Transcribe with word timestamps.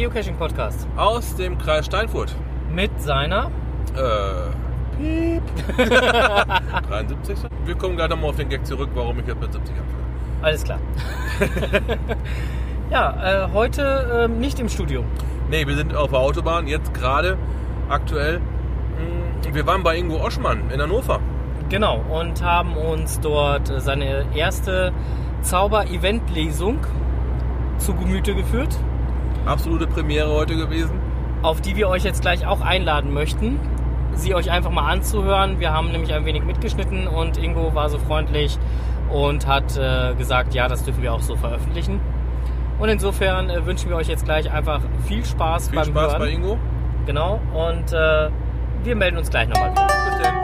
Geocaching-Podcast. 0.00 0.88
Aus 0.96 1.36
dem 1.36 1.58
Kreis 1.58 1.84
Steinfurt. 1.84 2.34
Mit 2.72 2.90
seiner. 3.02 3.50
Äh. 3.94 4.96
Piep. 4.96 5.42
73. 5.76 7.36
Wir 7.66 7.74
kommen 7.74 7.96
gleich 7.96 8.08
nochmal 8.08 8.30
auf 8.30 8.36
den 8.36 8.48
Gag 8.48 8.64
zurück, 8.64 8.88
warum 8.94 9.18
ich 9.18 9.26
jetzt 9.26 9.38
mit 9.38 9.52
70 9.52 9.74
anfange. 9.74 10.04
Alles 10.40 10.64
klar. 10.64 10.78
ja, 12.90 13.44
äh, 13.44 13.52
heute 13.52 14.24
äh, 14.24 14.28
nicht 14.28 14.58
im 14.58 14.70
Studio. 14.70 15.04
Nee, 15.50 15.66
wir 15.66 15.76
sind 15.76 15.94
auf 15.94 16.08
der 16.08 16.20
Autobahn, 16.20 16.66
jetzt 16.66 16.94
gerade 16.94 17.36
aktuell. 17.90 18.38
Mm, 18.38 19.54
Wir 19.54 19.66
waren 19.66 19.82
bei 19.82 19.98
Ingo 19.98 20.16
Oschmann 20.24 20.70
in 20.70 20.80
Hannover. 20.80 21.20
Genau, 21.68 22.00
und 22.08 22.42
haben 22.42 22.74
uns 22.74 23.20
dort 23.20 23.70
seine 23.82 24.24
erste 24.34 24.94
Zauber-Event-Lesung 25.42 26.78
zu 27.76 27.94
Gemüte 27.94 28.34
geführt, 28.34 28.78
Absolute 29.46 29.86
Premiere 29.86 30.30
heute 30.30 30.56
gewesen. 30.56 31.00
auf 31.42 31.60
die 31.60 31.74
wir 31.76 31.88
euch 31.88 32.04
jetzt 32.04 32.20
gleich 32.20 32.46
auch 32.46 32.60
einladen 32.60 33.14
möchten, 33.14 33.58
sie 34.12 34.34
euch 34.34 34.50
einfach 34.50 34.70
mal 34.70 34.90
anzuhören. 34.90 35.58
Wir 35.58 35.72
haben 35.72 35.90
nämlich 35.90 36.12
ein 36.12 36.24
wenig 36.26 36.44
mitgeschnitten 36.44 37.08
und 37.08 37.38
Ingo 37.38 37.74
war 37.74 37.88
so 37.88 37.98
freundlich 37.98 38.58
und 39.10 39.46
hat 39.46 39.76
äh, 39.78 40.14
gesagt, 40.16 40.52
ja, 40.54 40.68
das 40.68 40.84
dürfen 40.84 41.02
wir 41.02 41.14
auch 41.14 41.20
so 41.22 41.36
veröffentlichen. 41.36 41.98
Und 42.78 42.88
insofern 42.90 43.48
äh, 43.50 43.64
wünschen 43.64 43.88
wir 43.88 43.96
euch 43.96 44.08
jetzt 44.08 44.24
gleich 44.26 44.50
einfach 44.52 44.80
viel 45.06 45.24
Spaß 45.24 45.70
Viel 45.70 45.78
beim 45.78 45.88
Spaß 45.88 46.12
Hören. 46.12 46.18
bei 46.20 46.30
Ingo. 46.30 46.58
Genau, 47.06 47.40
und 47.54 47.92
äh, 47.92 48.28
wir 48.84 48.96
melden 48.96 49.16
uns 49.16 49.30
gleich 49.30 49.48
nochmal 49.48 49.72
wieder. 49.72 49.86
Bis 49.86 50.18
dann. 50.18 50.34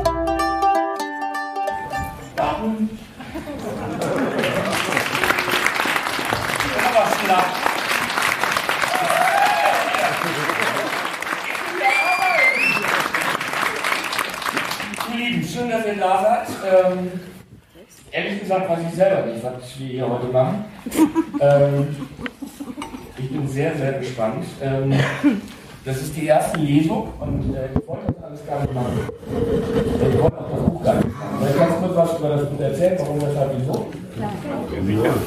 Ihr 15.17 15.43
Da 15.95 16.45
seid. 16.45 16.95
Ähm, 16.95 17.11
ehrlich 18.11 18.41
gesagt 18.41 18.69
weiß 18.69 18.79
ich 18.91 18.95
selber 18.97 19.27
nicht, 19.27 19.45
was 19.45 19.79
wir 19.79 19.87
hier 19.87 20.09
heute 20.09 20.27
machen. 20.27 20.65
Ähm, 21.39 21.95
ich 23.19 23.31
bin 23.31 23.47
sehr, 23.47 23.77
sehr 23.77 23.93
gespannt. 23.93 24.45
Ähm, 24.63 24.95
das 25.85 25.99
ist 25.99 26.17
die 26.17 26.27
erste 26.27 26.59
Lesung 26.59 27.13
und 27.21 27.55
äh, 27.55 27.69
ich 27.79 27.87
wollte 27.87 28.07
das 28.07 28.25
alles 28.25 28.47
gar 28.47 28.63
nicht 28.63 28.73
machen. 28.73 29.09
Ich 29.29 30.19
wollte 30.19 30.25
auch 30.25 30.51
das 30.51 30.61
Buch 30.65 30.83
gar 30.83 30.95
nicht 30.95 31.09
machen. 31.09 31.39
Soll 31.41 31.51
ich 31.51 31.57
ganz 31.59 31.75
kurz 31.79 31.97
was 31.97 32.19
über 32.19 32.29
das 32.31 32.49
Buch 32.49 32.61
erzählen, 32.61 32.97
warum, 32.99 33.21
weshalb, 33.21 33.51
wieso? 33.59 33.87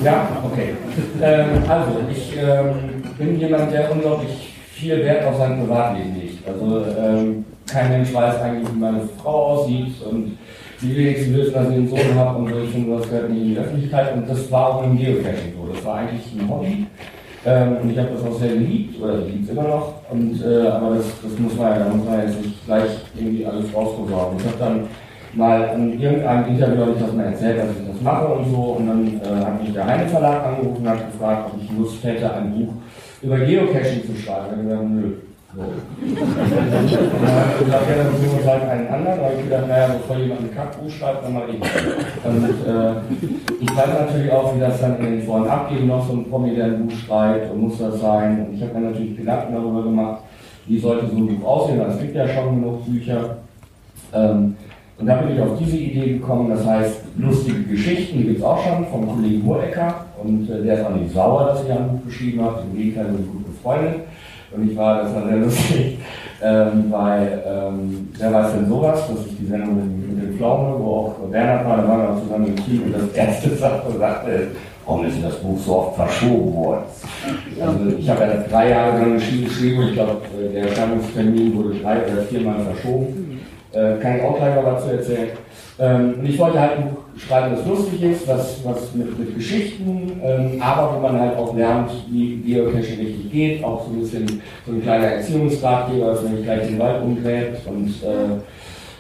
Ja, 0.04 0.28
okay. 0.44 0.76
Ähm, 1.22 1.64
also, 1.70 1.92
ich 2.12 2.38
ähm, 2.38 3.04
bin 3.18 3.40
jemand, 3.40 3.72
der 3.72 3.92
unglaublich 3.92 4.54
viel 4.74 4.98
Wert 5.04 5.28
auf 5.28 5.38
sein 5.38 5.60
Privatleben 5.60 6.16
legt. 6.16 6.48
Also, 6.48 6.86
ähm, 6.86 7.46
kein 7.72 7.90
Mensch 7.90 8.14
weiß 8.14 8.42
eigentlich, 8.42 8.74
wie 8.74 8.80
meine 8.80 9.02
Frau 9.22 9.46
aussieht 9.48 9.94
und 10.10 10.38
die 10.82 10.96
wenigsten 10.96 11.36
wissen, 11.36 11.54
dass 11.54 11.70
ich 11.70 11.76
einen 11.76 11.88
Sohn 11.88 12.16
habe 12.16 12.40
und 12.40 12.50
so. 12.50 12.60
Ich 12.60 12.72
das 12.72 13.10
gehört 13.10 13.30
nicht 13.30 13.42
in 13.42 13.50
die 13.50 13.58
Öffentlichkeit 13.58 14.14
und 14.14 14.30
das 14.30 14.52
war 14.52 14.76
auch 14.76 14.84
im 14.84 14.98
Geocaching 14.98 15.54
so. 15.56 15.74
Das 15.74 15.84
war 15.86 15.96
eigentlich 15.98 16.24
ein 16.40 16.50
Hobby. 16.50 16.88
Ähm, 17.46 17.78
und 17.82 17.92
ich 17.92 17.98
habe 17.98 18.10
das 18.14 18.24
auch 18.24 18.38
sehr 18.38 18.50
geliebt, 18.50 19.02
oder 19.02 19.18
liebe 19.18 19.44
es 19.44 19.50
immer 19.50 19.64
noch. 19.64 19.94
Und, 20.10 20.42
äh, 20.44 20.68
aber 20.68 20.96
das, 20.96 21.06
das 21.24 21.40
muss 21.40 21.56
man 21.56 21.72
ja, 21.72 21.80
da 21.80 21.90
muss 21.90 22.06
man 22.06 22.22
jetzt 22.22 22.42
nicht 22.44 22.66
gleich 22.66 22.90
irgendwie 23.16 23.46
alles 23.46 23.74
rausbesorgen. 23.74 24.40
Ich 24.40 24.46
habe 24.46 24.58
dann 24.60 24.84
mal 25.34 25.72
in 25.76 26.00
irgendeinem 26.00 26.48
Interview 26.48 26.82
habe 26.82 26.92
ich 26.92 27.02
das 27.02 27.14
mal 27.14 27.26
erzählt, 27.26 27.60
dass 27.60 27.70
ich 27.70 27.94
das 27.94 28.02
mache 28.02 28.28
und 28.28 28.52
so. 28.52 28.62
Und 28.78 28.88
dann 28.88 29.22
äh, 29.22 29.46
hat 29.46 29.62
mich 29.62 29.74
der 29.74 29.86
Heine 29.86 30.08
Verlag 30.08 30.46
angerufen 30.46 30.82
und 30.82 30.90
hat 30.90 31.12
gefragt, 31.12 31.52
ob 31.54 31.62
ich 31.62 31.78
Lust 31.78 32.04
hätte, 32.04 32.34
ein 32.34 32.52
Buch 32.52 32.74
über 33.22 33.38
Geocaching 33.38 34.04
zu 34.06 34.22
schreiben. 34.22 34.52
Habe 34.52 34.64
gesagt, 34.64 34.90
nö. 34.90 35.14
So. 35.56 35.62
und 35.62 35.72
dann 36.70 36.88
gesagt, 36.88 37.90
ja, 37.90 38.60
dann 38.60 38.70
einen 38.70 38.88
anderen. 38.88 39.20
Habe 39.20 39.34
ich 39.36 39.44
gedacht, 39.46 39.68
naja, 39.68 39.88
bevor 39.88 40.18
jemand 40.18 40.42
ein 40.42 40.56
Kackbuch 40.56 40.92
schreibt, 40.92 41.26
dann 41.26 41.34
mal 41.34 41.50
ich. 41.50 41.56
Und 41.56 42.44
äh, 42.68 42.94
ich 43.60 43.76
weiß 43.76 43.88
natürlich 43.88 44.32
auch, 44.32 44.56
wie 44.56 44.60
das 44.60 44.80
dann 44.80 45.00
in 45.00 45.06
den 45.06 45.24
Foren 45.24 45.48
abgeht, 45.48 45.86
noch 45.88 46.06
so 46.08 46.14
ein 46.14 46.30
Promi, 46.30 46.56
der 46.56 46.66
ein 46.66 46.88
Buch 46.88 46.96
schreibt 46.96 47.52
und 47.52 47.62
muss 47.62 47.80
das 47.80 48.00
sein. 48.00 48.46
Und 48.46 48.54
ich 48.54 48.62
habe 48.62 48.80
mir 48.80 48.92
natürlich 48.92 49.18
Gedanken 49.18 49.54
darüber 49.56 49.82
gemacht, 49.84 50.22
wie 50.68 50.78
sollte 50.78 51.08
so 51.08 51.18
ein 51.18 51.28
Buch 51.40 51.48
aussehen, 51.48 51.80
weil 51.80 51.90
es 51.90 52.00
gibt 52.00 52.16
ja 52.16 52.28
schon 52.28 52.62
genug 52.62 52.86
Bücher. 52.86 53.38
Ähm, 54.14 54.56
und 55.00 55.08
da 55.08 55.16
bin 55.16 55.36
ich 55.36 55.42
auf 55.42 55.58
diese 55.58 55.78
Idee 55.78 56.14
gekommen, 56.14 56.50
das 56.50 56.64
heißt, 56.66 57.02
lustige 57.18 57.64
Geschichten, 57.64 58.18
die 58.20 58.26
gibt 58.26 58.40
es 58.40 58.44
auch 58.44 58.62
schon 58.62 58.86
vom 58.86 59.08
Kollegen 59.08 59.44
Hurecker 59.46 60.06
und 60.22 60.48
äh, 60.50 60.62
der 60.62 60.80
ist 60.80 60.86
auch 60.86 60.96
nicht 60.96 61.12
sauer, 61.12 61.46
dass 61.46 61.64
ich 61.64 61.72
ein 61.72 61.88
Buch 61.88 62.06
geschrieben 62.06 62.44
habe, 62.44 62.64
im 62.70 62.78
Gegenteil, 62.78 63.06
wir 63.06 63.18
sind 63.18 63.32
gut 63.32 63.46
befreundet. 63.46 64.02
Und 64.52 64.72
ich 64.72 64.78
war, 64.78 65.04
das 65.04 65.14
war 65.14 65.28
sehr 65.28 65.38
lustig, 65.38 66.00
ähm, 66.44 66.86
weil, 66.90 67.44
ähm, 67.46 68.10
wer 68.18 68.34
weiß 68.34 68.54
denn 68.54 68.68
sowas, 68.68 69.08
dass 69.08 69.26
ich 69.28 69.38
die 69.38 69.46
Sendung 69.46 69.76
mit, 69.76 70.16
mit 70.16 70.24
dem 70.24 70.38
Pflaume, 70.38 70.80
wo 70.80 70.92
auch 70.92 71.16
Bernhard 71.30 71.68
war, 71.68 71.78
da 71.78 71.88
waren 71.88 72.02
wir 72.02 72.10
auch 72.10 72.24
zusammen 72.24 72.48
im 72.48 72.56
Team 72.56 72.84
und 72.86 72.96
das 72.96 73.08
erste 73.14 73.50
sagte, 73.56 73.98
sagte, 73.98 74.48
warum 74.86 75.06
ist 75.06 75.16
denn 75.16 75.24
das 75.24 75.36
Buch 75.36 75.60
so 75.60 75.78
oft 75.78 75.96
verschoben 75.96 76.56
worden? 76.56 76.84
Also 77.62 77.98
ich 77.98 78.10
habe 78.10 78.22
ja 78.22 78.44
drei 78.50 78.70
Jahre 78.70 79.00
lang 79.00 79.14
geschrieben, 79.16 79.80
und 79.80 79.90
ich 79.90 79.94
glaube, 79.94 80.22
äh, 80.42 80.54
der 80.54 80.70
Erscheinungstermin 80.70 81.56
wurde 81.56 81.80
drei 81.80 81.98
oder 81.98 82.24
viermal 82.24 82.60
verschoben. 82.74 83.42
Äh, 83.72 84.02
kann 84.02 84.18
ich 84.18 84.24
auch 84.24 84.38
gleich 84.38 84.56
noch 84.56 84.64
dazu 84.64 84.90
erzählen. 84.90 85.30
Ähm, 85.80 86.16
und 86.20 86.26
ich 86.30 86.38
wollte 86.38 86.60
halt 86.60 86.78
ein 86.78 86.90
Buch 86.90 87.00
schreiben, 87.18 87.56
das 87.56 87.66
lustig 87.66 88.04
ist, 88.04 88.28
was, 88.28 88.60
was 88.66 88.94
mit, 88.94 89.18
mit 89.18 89.36
Geschichten, 89.36 90.20
ähm, 90.22 90.62
aber 90.62 90.96
wo 90.96 91.00
man 91.00 91.20
halt 91.20 91.38
auch 91.38 91.56
lernt, 91.56 91.92
wie 92.10 92.38
Geocaching 92.38 93.00
richtig 93.00 93.32
geht, 93.32 93.64
auch 93.64 93.86
so 93.86 93.92
ein 93.92 94.02
bisschen 94.02 94.42
so 94.66 94.74
ein 94.74 94.82
kleiner 94.82 95.06
Erziehungsratgeber, 95.06 96.08
dass 96.08 96.24
man 96.24 96.34
nicht 96.34 96.44
gleich 96.44 96.68
den 96.68 96.80
Wald 96.80 97.02
umgräbt 97.02 97.66
und 97.66 97.94
äh, 98.04 98.40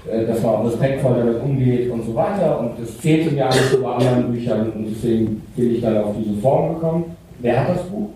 äh, 0.09 0.25
dass 0.25 0.41
man 0.41 0.55
auch 0.55 0.65
respektvoll 0.65 1.17
damit 1.17 1.41
umgeht 1.43 1.91
und 1.91 2.05
so 2.05 2.15
weiter. 2.15 2.59
Und 2.59 2.79
das 2.79 2.97
zählte 2.99 3.31
mir 3.31 3.45
alles 3.45 3.73
über 3.73 3.97
anderen 3.97 4.31
Büchern 4.31 4.71
und 4.71 4.85
deswegen 4.89 5.41
bin 5.55 5.75
ich 5.75 5.81
dann 5.81 5.97
auf 5.97 6.15
diese 6.17 6.39
Form 6.41 6.75
gekommen. 6.75 7.17
Wer 7.39 7.59
hat 7.59 7.75
das 7.75 7.83
Buch? 7.83 8.09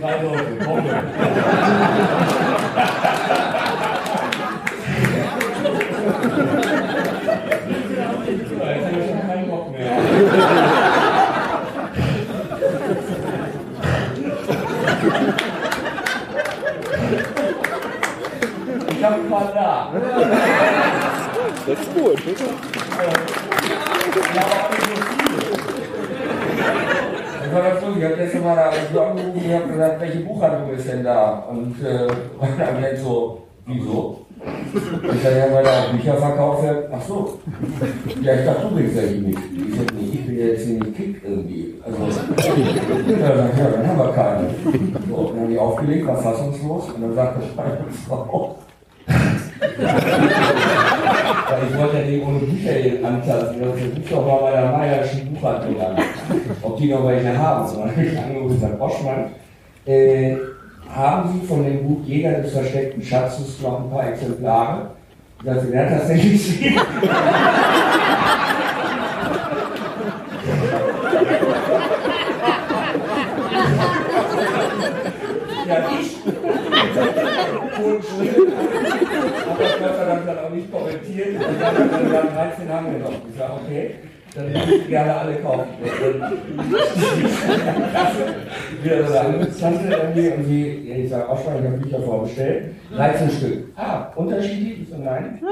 Drei 0.00 0.22
Leute, 0.22 0.64
kommen. 0.64 0.86
Jetzt 5.80 6.06
habe 6.06 6.09
ich 8.30 9.08
schon 9.08 9.26
keinen 9.26 9.50
Bock 9.50 9.70
mehr. 9.72 9.98
Ich 18.88 19.04
habe 19.04 19.14
ein 19.14 19.30
paar 19.30 19.52
da. 19.54 19.92
Das 21.66 21.78
ist 21.78 21.94
gut. 21.94 22.18
Das 27.42 27.54
war 27.54 27.62
ganz 27.62 27.82
lustig. 27.82 27.98
Ich 27.98 28.04
habe 28.04 28.16
gestern 28.16 28.44
mal 28.44 28.56
da 28.56 28.72
so 28.92 29.00
angerufen 29.00 29.44
und 29.44 29.54
habe 29.54 29.72
gesagt, 29.72 30.00
welche 30.00 30.18
Buchhandlung 30.18 30.70
ist 30.74 30.88
denn 30.88 31.02
da? 31.02 31.44
Und, 31.50 31.82
äh, 31.82 32.06
dann 32.58 32.82
denkt 32.82 33.00
so, 33.00 33.42
wieso? 33.66 34.26
Ich 34.72 35.22
sage, 35.22 35.38
ja, 35.38 35.52
weil 35.52 35.64
da 35.64 35.86
Bücher 35.92 36.16
verkauft 36.16 36.62
werden. 36.62 36.84
Ach 36.92 37.02
so. 37.02 37.38
Ja, 38.22 38.34
ich 38.34 38.44
dachte, 38.44 38.68
du 38.68 38.74
bringst 38.74 38.96
ja 38.96 39.02
hier 39.02 39.20
mit. 39.20 39.36
Ich 39.36 39.76
sage, 39.76 39.94
nee, 39.94 40.10
ich 40.12 40.26
bin 40.26 40.38
ja 40.38 40.46
jetzt 40.46 40.66
hier 40.66 40.78
nicht 40.78 40.96
Kick 40.96 41.22
irgendwie. 41.24 41.74
Also, 41.84 41.98
ja, 42.04 43.28
dann, 43.28 43.58
ja, 43.58 43.70
dann 43.70 43.86
haben 43.86 43.98
wir 43.98 44.12
keine. 44.12 44.50
So, 45.08 45.28
dann 45.28 45.40
haben 45.40 45.50
die 45.50 45.58
aufgelegt, 45.58 46.06
war 46.06 46.16
fassungslos. 46.16 46.90
Und 46.94 47.02
dann 47.02 47.14
sagte 47.14 47.40
meine 47.56 47.78
Frau, 48.06 48.56
weil 49.06 49.16
ich 51.70 51.78
wollte 51.78 51.98
ja 51.98 52.04
nicht 52.04 52.26
ohne 52.26 52.38
Bücher 52.38 52.72
hier 52.72 53.06
antasten. 53.06 53.60
Ich 53.60 53.98
ruf 53.98 54.10
doch 54.10 54.26
mal 54.26 54.40
bei 54.42 54.50
der 54.52 54.70
Meierschen 54.70 55.34
Buchhandlung 55.34 55.80
an, 55.80 55.96
ob 56.62 56.76
die 56.76 56.92
noch 56.92 57.06
welche 57.06 57.36
haben. 57.36 57.68
Und 57.68 57.80
dann 57.80 57.90
habe 57.90 58.04
ich 58.04 58.18
angerufen 58.18 58.46
und 58.46 58.54
gesagt, 58.54 58.80
Oschmann, 58.80 59.24
äh, 59.86 60.36
haben 60.94 61.32
Sie 61.32 61.46
von 61.46 61.64
dem 61.64 61.86
Buch 61.86 62.04
Jäger 62.04 62.32
des 62.32 62.52
versteckten 62.52 63.02
Schatzes 63.02 63.60
noch 63.60 63.84
ein 63.84 63.90
paar 63.90 64.08
Exemplare? 64.08 64.90
Ich 65.38 65.46
sagte, 65.46 65.66
wer 65.70 65.90
hat 65.90 66.08
denn 66.08 66.20
geschrieben? 66.32 66.80
ja, 75.66 75.76
ich. 75.98 76.16
Und 77.82 78.02
hat 78.02 79.60
das 79.60 79.78
Gott 79.78 79.96
sei 79.96 80.04
dann 80.26 80.38
auch 80.38 80.50
nicht 80.50 80.70
kommentiert. 80.70 81.36
Und 81.36 81.60
dann 81.60 82.04
gesagt, 82.04 82.36
13 82.36 82.68
haben 82.68 82.86
wir 82.92 82.98
noch. 82.98 83.10
Ich 83.10 83.38
sage, 83.38 83.52
okay. 83.64 83.94
Dann 84.34 84.54
würde 84.54 84.74
ich 84.74 84.88
gerne 84.88 85.14
alle 85.16 85.36
kaufen. 85.36 85.66
Wieder 88.82 89.06
so 89.06 89.12
eine 89.12 89.20
andere 89.20 89.58
Tante 89.58 89.92
irgendwie 89.92 90.50
sie, 90.50 90.92
ich 90.92 91.10
sage 91.10 91.28
auch 91.28 91.42
schon, 91.42 91.54
ich 91.58 91.64
habe 91.64 91.76
Bücher 91.78 92.00
vorbestellt. 92.02 92.74
13 92.94 93.30
Stück. 93.30 93.64
Ah, 93.76 94.06
unterschiedlich? 94.16 94.82
Ich 94.82 94.88
so, 94.88 94.96
nein. 94.98 95.38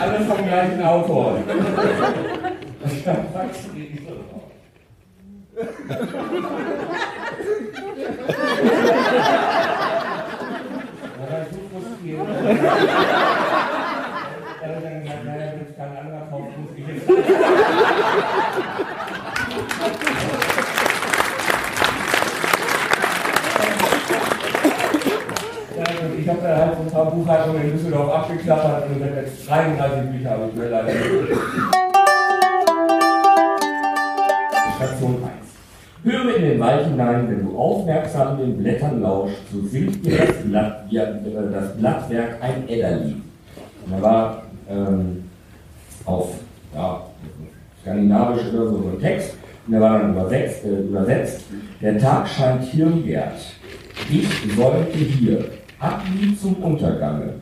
Alle 0.00 0.20
vom 0.24 0.44
gleichen 0.46 0.82
Autor. 0.82 1.38
Ich 2.86 3.02
dachte, 3.02 3.24
wachsen 3.32 3.70
die 3.74 3.98
so. 4.06 4.12
Da 5.56 5.64
war 11.32 11.40
ich 11.40 11.48
so 11.50 11.60
frustriert. 11.72 12.28
Dann 15.76 15.88
es 15.88 15.94
kein 15.94 16.06
anderer 16.06 16.26
kauft, 16.30 16.58
muss 16.58 16.70
ich 16.76 16.86
jetzt. 16.86 17.08
Habe 26.26 26.40
dann 26.40 26.58
halt 26.58 26.74
so 26.76 26.82
ein 26.82 26.90
paar 26.90 27.10
Buchhaltungen 27.10 27.62
in 27.62 27.72
Düsseldorf 27.72 28.10
abgeklappert 28.14 28.88
und 28.88 28.94
gesagt, 28.94 29.16
jetzt 29.16 29.48
33 29.48 30.10
Bücher 30.10 30.30
habe 30.30 30.48
ich 30.48 30.54
mir 30.54 30.68
leider. 30.70 30.90
Station 34.76 35.22
1. 35.22 36.12
Höre 36.14 36.36
in 36.36 36.42
den 36.42 36.60
Wald 36.60 36.86
hinein, 36.86 37.28
wenn 37.28 37.44
du 37.44 37.58
aufmerksam 37.58 38.38
den 38.38 38.56
Blättern 38.56 39.02
lauschst, 39.02 39.36
so 39.52 39.60
singt 39.68 40.04
dir 40.04 40.18
das, 40.18 40.36
Blatt, 40.44 40.86
äh, 40.90 41.52
das 41.52 41.76
Blattwerk 41.76 42.42
ein 42.42 42.68
Edderlied. 42.68 43.22
Und 43.84 43.92
da 43.92 44.02
war 44.02 44.42
ähm, 44.70 45.23
auf 46.04 46.34
ja, 46.74 47.02
skandinavisch 47.82 48.52
oder 48.52 48.66
so, 48.66 48.82
so 48.82 48.88
ein 48.88 49.00
Text, 49.00 49.34
und 49.66 49.72
der 49.72 49.80
war 49.80 49.98
dann 49.98 50.12
übersetzt, 50.12 50.64
äh, 50.64 50.80
übersetzt. 50.80 51.44
Der 51.80 51.98
Tag 51.98 52.28
scheint 52.28 52.64
Hirngert. 52.64 53.40
Ich 54.10 54.28
säumte 54.54 54.98
hier, 54.98 55.44
Ablied 55.78 56.40
zum 56.40 56.54
Untergange. 56.56 57.34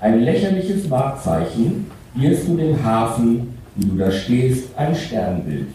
Ein 0.00 0.20
lächerliches 0.20 0.90
Wahrzeichen, 0.90 1.86
wirst 2.14 2.48
du 2.48 2.56
dem 2.56 2.82
Hafen, 2.82 3.54
wie 3.76 3.88
du 3.88 3.96
da 3.96 4.10
stehst, 4.10 4.76
ein 4.76 4.94
Sternbild. 4.94 5.68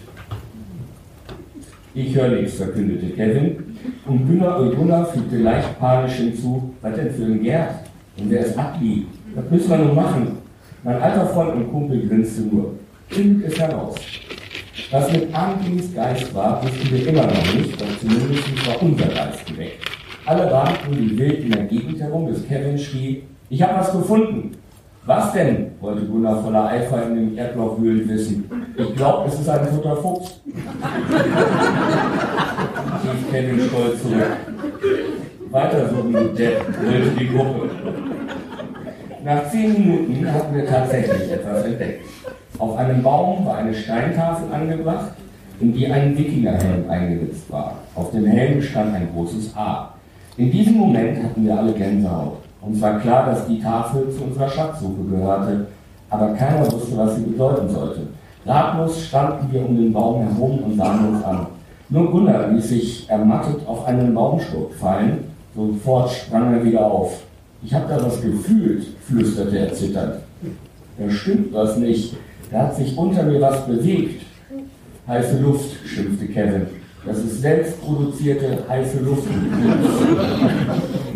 Ich 1.93 2.15
höre 2.15 2.29
nichts, 2.29 2.55
verkündete 2.55 3.07
Kevin. 3.07 3.77
Und 4.05 4.27
Gunnar, 4.27 4.65
äh, 4.65 4.75
Gunnar 4.75 5.05
fügte 5.05 5.37
leicht 5.37 5.79
panisch 5.79 6.13
hinzu, 6.13 6.73
was 6.81 6.95
denn 6.95 7.11
für 7.11 7.25
ein 7.25 7.41
Gerd? 7.41 7.75
Und 8.17 8.29
wer 8.29 8.45
ist 8.45 8.57
Abli? 8.57 9.05
Was 9.35 9.49
müssen 9.49 9.69
wir 9.69 9.77
nun 9.77 9.95
machen? 9.95 10.37
Mein 10.83 10.99
alter 10.99 11.27
Freund 11.27 11.53
und 11.55 11.71
Kumpel 11.71 12.07
grinste 12.07 12.41
nur. 12.41 12.73
Kind 13.09 13.43
ist 13.43 13.59
heraus. 13.59 13.95
Was 14.89 15.11
mit 15.11 15.33
Anglis 15.33 15.93
Geist 15.93 16.33
war, 16.33 16.63
wussten 16.63 16.89
wir 16.91 17.07
immer 17.07 17.23
noch 17.23 17.53
nicht, 17.53 17.79
doch 17.79 17.99
zumindest 17.99 18.67
war 18.67 18.81
unser 18.81 19.05
Geist 19.05 19.45
geweckt. 19.45 19.85
Alle 20.25 20.51
rannten 20.51 20.97
wie 20.97 21.17
wild 21.19 21.43
in 21.43 21.51
der 21.51 21.65
Gegend 21.65 21.99
herum, 21.99 22.25
bis 22.27 22.47
Kevin 22.47 22.77
schrie, 22.79 23.23
ich 23.49 23.61
habe 23.61 23.79
was 23.79 23.91
gefunden. 23.91 24.51
Was 25.05 25.33
denn? 25.33 25.71
wollte 25.81 26.05
Gunnar 26.05 26.41
voller 26.41 26.67
Eifer 26.67 27.07
in 27.07 27.15
dem 27.15 27.37
Erdloch 27.37 27.79
wühlend 27.79 28.07
wissen. 28.07 28.49
Ich 28.77 28.95
glaube, 28.95 29.27
es 29.27 29.39
ist 29.39 29.49
ein 29.49 29.67
toter 29.69 29.97
Fuchs. 29.97 30.41
rief 33.03 33.31
Kevin 33.31 33.59
stolz 33.67 34.01
zurück. 34.01 34.37
Weiter 35.51 35.89
suchen, 35.89 36.13
du 36.13 36.23
Depp, 36.33 36.65
brüllte 36.79 37.11
die 37.19 37.29
Gruppe. 37.29 37.69
Nach 39.23 39.47
zehn 39.51 39.73
Minuten 39.73 40.33
hatten 40.33 40.55
wir 40.55 40.65
tatsächlich 40.65 41.31
etwas 41.31 41.63
entdeckt. 41.63 42.05
Auf 42.57 42.75
einem 42.77 43.03
Baum 43.03 43.45
war 43.45 43.57
eine 43.57 43.73
Steintafel 43.73 44.51
angebracht, 44.51 45.11
in 45.59 45.73
die 45.73 45.85
ein 45.87 46.17
Wikingerhelm 46.17 46.89
eingeritzt 46.89 47.51
war. 47.51 47.75
Auf 47.93 48.09
dem 48.11 48.25
Helm 48.25 48.59
stand 48.61 48.95
ein 48.95 49.09
großes 49.13 49.55
A. 49.55 49.93
In 50.37 50.51
diesem 50.51 50.77
Moment 50.77 51.23
hatten 51.23 51.45
wir 51.45 51.55
alle 51.55 51.73
Gänsehaut. 51.73 52.37
Uns 52.61 52.81
war 52.81 52.99
klar, 52.99 53.27
dass 53.27 53.45
die 53.45 53.61
Tafel 53.61 54.09
zu 54.09 54.23
unserer 54.23 54.49
Schatzsuche 54.49 55.03
gehörte, 55.09 55.67
aber 56.09 56.33
keiner 56.33 56.71
wusste, 56.71 56.97
was 56.97 57.15
sie 57.15 57.23
bedeuten 57.23 57.69
sollte. 57.69 58.07
Ratlos 58.45 59.05
standen 59.05 59.51
wir 59.51 59.63
um 59.63 59.77
den 59.77 59.93
Baum 59.93 60.27
herum 60.27 60.63
und 60.63 60.77
sahen 60.77 61.09
uns 61.09 61.23
an. 61.23 61.45
Nur 61.89 62.09
Gunnar 62.09 62.47
ließ 62.47 62.69
sich 62.69 63.09
ermattet 63.09 63.67
auf 63.67 63.85
einen 63.85 64.15
Baumstock 64.15 64.73
fallen, 64.73 65.25
sofort 65.55 66.09
sprang 66.09 66.53
er 66.55 66.63
wieder 66.63 66.85
auf. 66.85 67.21
Ich 67.63 67.73
habe 67.73 67.87
da 67.87 68.03
was 68.03 68.21
gefühlt, 68.21 68.87
flüsterte 69.07 69.57
er 69.59 69.73
zitternd. 69.73 70.15
Da 70.97 71.09
stimmt 71.09 71.53
was 71.53 71.77
nicht. 71.77 72.15
Da 72.51 72.63
hat 72.63 72.75
sich 72.75 72.97
unter 72.97 73.23
mir 73.23 73.39
was 73.39 73.65
bewegt. 73.65 74.25
Heiße 75.07 75.39
Luft, 75.39 75.75
schimpfte 75.85 76.27
Kevin. 76.27 76.67
Das 77.05 77.17
ist 77.17 77.41
selbstproduzierte 77.41 78.63
heiße 78.67 78.99
Luft. 78.99 79.27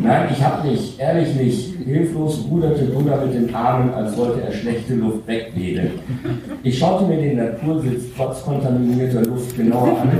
Nein, 0.05 0.27
ich 0.31 0.43
hab 0.43 0.63
nicht, 0.63 0.99
ehrlich 0.99 1.33
nicht. 1.35 1.75
Hilflos 1.83 2.45
ruderte 2.49 2.85
Gunnar 2.85 3.25
mit 3.25 3.33
den 3.33 3.53
Armen, 3.53 3.91
als 3.93 4.15
wollte 4.17 4.41
er 4.41 4.51
schlechte 4.51 4.93
Luft 4.95 5.27
wegwedeln. 5.27 5.93
Ich 6.63 6.77
schaute 6.77 7.05
mir 7.05 7.17
den 7.17 7.37
Natursitz 7.37 8.03
trotz 8.15 8.43
kontaminierter 8.43 9.21
Luft 9.21 9.55
genauer 9.57 9.99
an 9.99 10.11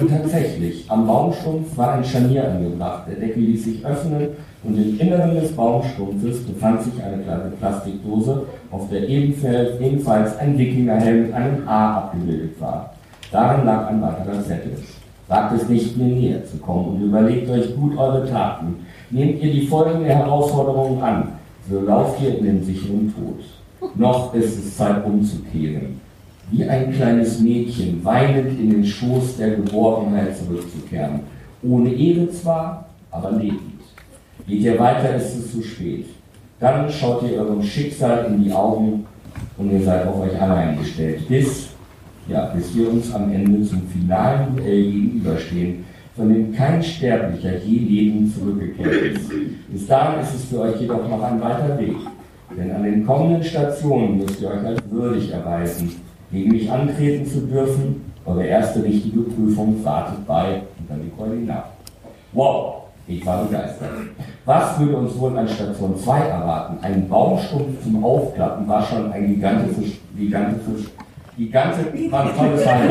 und 0.00 0.10
tatsächlich, 0.10 0.84
am 0.88 1.06
Baumstumpf 1.06 1.76
war 1.76 1.94
ein 1.94 2.04
Scharnier 2.04 2.50
angebracht. 2.50 3.04
Der 3.08 3.16
Deckel 3.16 3.42
ließ 3.44 3.64
sich 3.64 3.84
öffnen 3.84 4.28
und 4.62 4.76
im 4.76 4.98
Inneren 4.98 5.34
des 5.34 5.52
Baumstumpfes 5.52 6.42
befand 6.44 6.82
sich 6.82 7.02
eine 7.02 7.22
kleine 7.22 7.52
Plastikdose, 7.58 8.42
auf 8.70 8.88
der 8.90 9.08
ebenfalls 9.08 10.38
ein 10.38 10.58
Wikingerhelm 10.58 11.22
mit 11.22 11.34
einem 11.34 11.66
A 11.66 11.96
abgebildet 11.96 12.60
war. 12.60 12.94
Darin 13.32 13.64
lag 13.64 13.88
ein 13.88 14.02
weiterer 14.02 14.42
Zettel. 14.42 14.72
Wagt 15.28 15.60
es 15.60 15.68
nicht, 15.68 15.96
mir 15.96 16.06
näher 16.06 16.44
zu 16.44 16.56
kommen 16.56 16.96
und 16.96 17.02
überlegt 17.02 17.48
euch 17.48 17.76
gut 17.76 17.96
eure 17.96 18.28
Taten. 18.28 18.84
Nehmt 19.10 19.42
ihr 19.42 19.52
die 19.52 19.66
folgende 19.66 20.08
Herausforderung 20.08 21.02
an, 21.02 21.32
so 21.68 21.80
lauft 21.80 22.22
ihr 22.22 22.38
in 22.38 22.44
den 22.44 22.62
sicheren 22.62 23.12
Tod. 23.14 23.40
Noch 23.96 24.34
ist 24.34 24.58
es 24.58 24.76
Zeit 24.76 25.04
umzukehren. 25.04 26.00
Wie 26.50 26.64
ein 26.64 26.92
kleines 26.92 27.40
Mädchen, 27.40 28.04
weinend 28.04 28.58
in 28.58 28.70
den 28.70 28.84
Schoß 28.84 29.36
der 29.36 29.56
Geborgenheit 29.56 30.36
zurückzukehren. 30.36 31.20
Ohne 31.62 31.92
Ehre 31.92 32.30
zwar, 32.30 32.86
aber 33.10 33.32
lebend. 33.32 33.80
Geht 34.46 34.60
ihr 34.60 34.78
weiter, 34.78 35.14
ist 35.14 35.36
es 35.36 35.52
zu 35.52 35.62
spät. 35.62 36.06
Dann 36.58 36.90
schaut 36.90 37.22
ihr 37.22 37.40
eurem 37.40 37.62
Schicksal 37.62 38.26
in 38.26 38.44
die 38.44 38.52
Augen 38.52 39.06
und 39.56 39.70
ihr 39.70 39.82
seid 39.82 40.06
auf 40.06 40.20
euch 40.20 40.40
allein 40.40 40.78
gestellt. 40.78 41.26
Bis 41.28 41.70
ja, 42.30 42.46
bis 42.46 42.74
wir 42.74 42.90
uns 42.90 43.12
am 43.12 43.32
Ende 43.32 43.66
zum 43.66 43.82
finalen 43.88 44.56
Duell 44.56 44.84
gegenüberstehen, 44.84 45.84
von 46.20 46.28
dem 46.28 46.52
kein 46.52 46.82
Sterblicher 46.82 47.56
je 47.64 47.78
lebend 47.78 48.34
zurückgekehrt 48.34 48.92
ist. 48.92 49.30
Bis 49.68 49.86
dahin 49.86 50.20
ist 50.20 50.34
es 50.34 50.44
für 50.44 50.60
euch 50.60 50.78
jedoch 50.78 51.08
noch 51.08 51.22
ein 51.22 51.40
weiter 51.40 51.78
Weg, 51.78 51.96
denn 52.54 52.70
an 52.72 52.82
den 52.82 53.06
kommenden 53.06 53.42
Stationen 53.42 54.18
müsst 54.18 54.38
ihr 54.42 54.48
euch 54.48 54.66
als 54.66 54.82
würdig 54.90 55.32
erweisen, 55.32 55.96
gegen 56.30 56.52
mich 56.52 56.70
antreten 56.70 57.24
zu 57.24 57.40
dürfen. 57.40 58.12
Eure 58.26 58.44
erste 58.44 58.84
richtige 58.84 59.20
Prüfung 59.20 59.82
wartet 59.82 60.26
bei 60.26 60.60
und 60.78 60.90
dann 60.90 61.00
die 61.02 61.10
Koordinaten. 61.16 61.70
Wow, 62.34 62.82
ich 63.08 63.24
war 63.24 63.44
begeistert. 63.44 63.88
Was 64.44 64.78
würde 64.78 64.96
uns 64.98 65.18
wohl 65.18 65.38
an 65.38 65.48
Station 65.48 65.98
2 65.98 66.18
erwarten? 66.18 66.84
Ein 66.84 67.08
Baumstumpf 67.08 67.82
zum 67.82 68.04
Aufklappen 68.04 68.68
war 68.68 68.84
schon 68.84 69.10
ein 69.10 69.26
gigantisches, 69.26 69.92
gigantisches 70.14 70.90
ganze 71.50 71.86
war 72.10 72.20
eine 72.24 72.36
tolle 72.36 72.62
Zeit. 72.62 72.90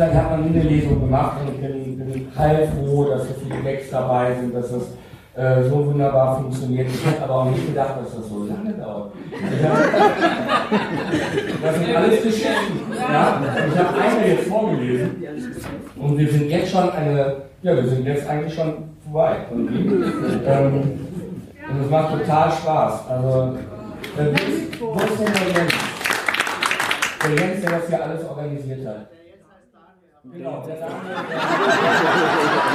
Gesagt, 0.00 0.14
ich 0.14 0.20
habe 0.20 0.42
eine 0.42 0.62
Lesung 0.62 1.00
gemacht 1.00 1.36
und 1.46 1.60
bin, 1.60 1.98
bin 1.98 2.28
heilfroh, 2.36 3.04
dass 3.10 3.28
so 3.28 3.34
viele 3.42 3.60
Gags 3.62 3.90
dabei 3.90 4.34
sind, 4.34 4.54
dass 4.54 4.72
das 4.72 4.82
äh, 5.36 5.68
so 5.68 5.86
wunderbar 5.86 6.36
funktioniert. 6.36 6.88
Ich 6.88 7.06
hätte 7.06 7.22
aber 7.22 7.34
auch 7.34 7.50
nicht 7.50 7.66
gedacht, 7.66 7.96
dass 8.02 8.16
das 8.16 8.28
so 8.28 8.44
lange 8.44 8.72
dauert. 8.72 9.12
Hab, 9.62 10.72
das 11.62 11.74
sind 11.76 11.96
alles 11.96 12.22
Geschichten. 12.22 12.92
Ja? 12.98 13.42
Ich 13.68 13.78
habe 13.78 14.00
eine 14.00 14.28
jetzt 14.28 14.48
vorgelesen 14.48 15.10
und 15.96 16.18
wir 16.18 16.28
sind 16.28 16.50
jetzt 16.50 16.70
schon 16.70 16.90
eine, 16.90 17.36
ja, 17.62 17.76
wir 17.76 17.86
sind 17.86 18.06
jetzt 18.06 18.26
eigentlich 18.28 18.54
schon 18.54 18.72
vorbei. 19.04 19.36
Und, 19.50 19.68
ähm, 20.46 20.72
und 21.70 21.84
es 21.84 21.90
macht 21.90 22.18
total 22.18 22.50
Spaß. 22.50 23.06
Also 23.08 23.54
Äh, 24.16 24.32
wo 24.80 24.94
ist 24.94 25.20
denn 25.20 25.32
der 25.32 25.62
Jens? 25.62 25.74
Der 27.22 27.30
Jens, 27.36 27.60
der 27.60 27.70
das 27.70 27.88
hier 27.88 28.02
alles 28.02 28.24
organisiert 28.24 28.86
hat. 28.86 29.19
Genau, 30.22 30.62
der 30.66 30.76
Daniel. 30.76 31.16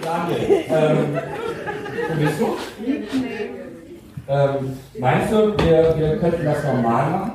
Daniel, 0.00 0.64
ähm, 0.68 1.18
wo 2.08 2.14
bist 2.20 2.40
du? 2.40 2.56
Ähm, 4.28 4.78
meinst 5.00 5.32
du, 5.32 5.36
wir, 5.58 5.94
wir 5.96 6.18
könnten 6.18 6.44
das 6.44 6.62
normal 6.62 7.10
machen? 7.10 7.32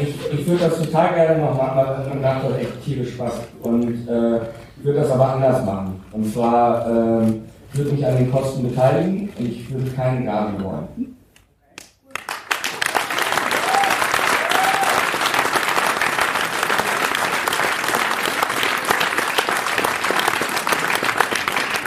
Ich, 0.00 0.32
ich 0.32 0.46
würde 0.48 0.64
das 0.68 0.78
total 0.78 1.14
gerne 1.14 1.40
noch 1.40 1.56
machen, 1.56 1.76
weil 1.76 2.08
man 2.08 2.20
macht 2.20 2.58
echt 2.58 2.84
tierisch 2.84 3.12
Spaß. 3.14 3.34
Und 3.62 4.08
äh, 4.08 4.40
würde 4.82 5.00
das 5.00 5.12
aber 5.12 5.34
anders 5.34 5.64
machen. 5.64 6.04
Und 6.10 6.32
zwar 6.32 6.90
ähm, 6.90 7.44
würde 7.76 7.90
mich 7.90 8.06
an 8.06 8.16
den 8.16 8.30
Kosten 8.30 8.68
beteiligen 8.68 9.28
und 9.36 9.46
ich 9.46 9.72
würde 9.72 9.90
keinen 9.90 10.24
Gaben 10.24 10.62
wollen. 10.62 11.16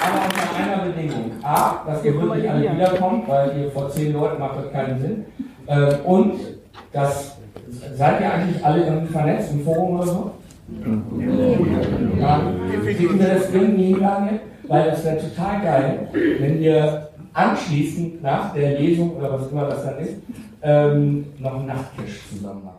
Aber 0.03 0.25
unter 0.25 0.55
einer 0.57 0.91
Bedingung. 0.91 1.31
A, 1.41 1.83
dass 1.85 2.03
ihr 2.03 2.21
wirklich 2.21 2.49
alle 2.49 2.73
wiederkommt, 2.73 3.29
weil 3.29 3.57
ihr 3.57 3.71
vor 3.71 3.89
zehn 3.89 4.11
Leuten 4.11 4.39
macht 4.39 4.57
das 4.57 4.71
keinen 4.71 4.99
Sinn. 4.99 5.25
Äh, 5.67 5.95
und 6.03 6.33
dass, 6.91 7.37
seid 7.95 8.19
ihr 8.19 8.33
eigentlich 8.33 8.65
alle 8.65 8.85
irgendwie 8.85 9.13
vernetzt 9.13 9.53
im 9.53 9.63
Forum 9.63 9.99
oder 9.99 10.07
so? 10.07 10.31
Ja, 12.19 12.41
kriegen 12.83 13.19
wir 13.19 13.27
das 13.27 13.53
irgendwie 13.53 13.85
hin, 13.85 13.99
Daniel? 14.01 14.39
Weil 14.67 14.89
es 14.89 15.05
wäre 15.05 15.17
total 15.17 15.61
geil, 15.61 16.07
wenn 16.11 16.59
wir 16.59 17.09
anschließend 17.33 18.21
nach 18.21 18.53
der 18.53 18.79
Lesung 18.79 19.15
oder 19.15 19.39
was 19.39 19.49
immer 19.49 19.65
das 19.65 19.85
dann 19.85 19.99
ist, 19.99 20.15
ähm, 20.61 21.25
noch 21.39 21.55
einen 21.55 21.67
Nachttisch 21.67 22.27
zusammen 22.29 22.65
machen. 22.65 22.77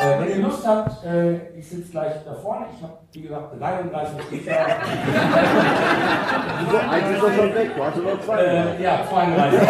Äh, 0.00 0.20
wenn 0.20 0.28
ihr 0.28 0.46
Lust 0.46 0.66
habt, 0.66 1.04
äh, 1.04 1.58
ich 1.58 1.68
sitze 1.68 1.90
gleich 1.90 2.12
da 2.24 2.34
vorne. 2.34 2.66
Ich 2.76 2.82
habe, 2.82 2.92
wie 3.12 3.22
gesagt, 3.22 3.60
33 3.60 4.22
Sticker. 4.26 4.66
Eins 6.76 7.10
ist 7.10 7.22
doch 7.22 7.32
schon 7.34 7.54
weg, 7.54 7.70
du 7.76 7.84
hast 7.84 7.96
nur 7.96 8.22
zwei. 8.22 8.42
Äh, 8.42 8.82
ja, 8.82 9.00
32. 9.08 9.60
äh, 9.62 9.68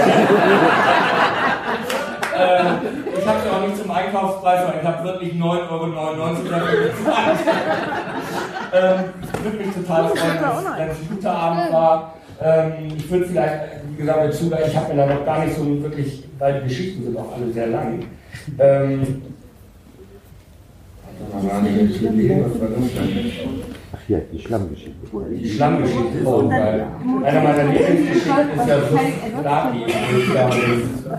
ich 3.19 3.27
habe 3.27 3.41
sie 3.43 3.51
auch 3.51 3.61
nicht 3.67 3.77
zum 3.77 3.91
Einkaufspreis, 3.91 4.61
weil 4.67 4.81
ich 4.81 4.87
habe 4.87 5.05
wirklich 5.05 5.33
9,99 5.35 5.43
Euro 5.71 5.87
dafür 6.51 6.89
bezahlt. 6.89 7.39
ähm, 8.73 8.99
würde 9.43 9.57
mich 9.59 9.75
total 9.75 10.09
freuen, 10.09 10.39
wenn 10.79 10.89
es 10.89 10.99
ein 10.99 11.09
guter 11.11 11.33
Abend 11.33 11.73
war. 11.73 12.15
Ähm, 12.41 12.89
ich 12.97 13.11
würde 13.11 13.27
vielleicht, 13.27 13.55
wie 13.91 13.97
gesagt, 13.97 14.25
mit 14.25 14.35
Zugang, 14.35 14.61
ich 14.67 14.77
habe 14.77 14.95
mir 14.95 15.07
da 15.07 15.15
noch 15.15 15.25
gar 15.25 15.45
nicht 15.45 15.57
so 15.57 15.83
wirklich, 15.83 16.25
weil 16.39 16.61
die 16.61 16.69
Geschichten 16.69 17.05
sind 17.05 17.19
auch 17.19 17.35
alle 17.35 17.53
sehr 17.53 17.67
lang. 17.67 18.05
Ähm, 18.59 19.23
ja, 24.09 24.19
die 24.33 24.39
Schlammgeschichte. 24.39 25.07
Die 25.31 25.51
Schlammgeschichte 25.51 26.19
ist 26.19 26.27
auch 26.27 26.49
geil. 26.49 26.87
Einer 27.25 27.43
meiner 27.43 27.65
Lieblingsgeschichten 27.65 28.51
ist 28.57 28.69
ja 28.69 28.81
so 28.81 28.97
Laki, 29.43 29.85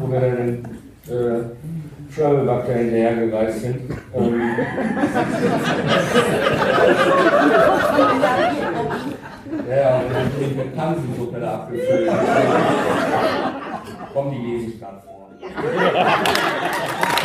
wo 0.02 0.12
wir 0.12 0.20
dann 0.20 0.66
äh, 1.08 1.44
Travelbacter 2.16 2.74
hinterhergereist 2.74 3.62
sind. 3.62 3.80
Ähm, 4.16 4.42
ja, 9.70 10.00
und 10.00 10.12
dann 10.12 10.32
sind 10.32 10.58
wir 10.58 10.66
mit 10.66 10.76
Tanzensuppe 10.76 11.40
da 11.40 11.54
abgefüllt. 11.54 12.12
Komm, 14.14 14.32
die 14.32 14.38
lese 14.38 14.66
ich 14.72 14.80
gerade 14.80 14.98
vor. 15.06 15.30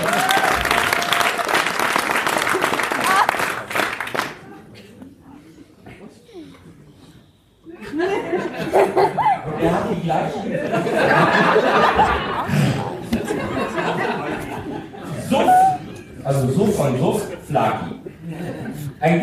Und 7.95 8.01
er 9.63 9.73
hat 9.73 9.91
die 9.91 10.01
gleichen. 10.01 10.43
Suff, 15.29 15.51
also 16.25 16.49
Suff 16.49 16.77
von 16.77 16.99
Suff, 16.99 17.27
Flaki. 17.47 18.01
Ein 19.01 19.21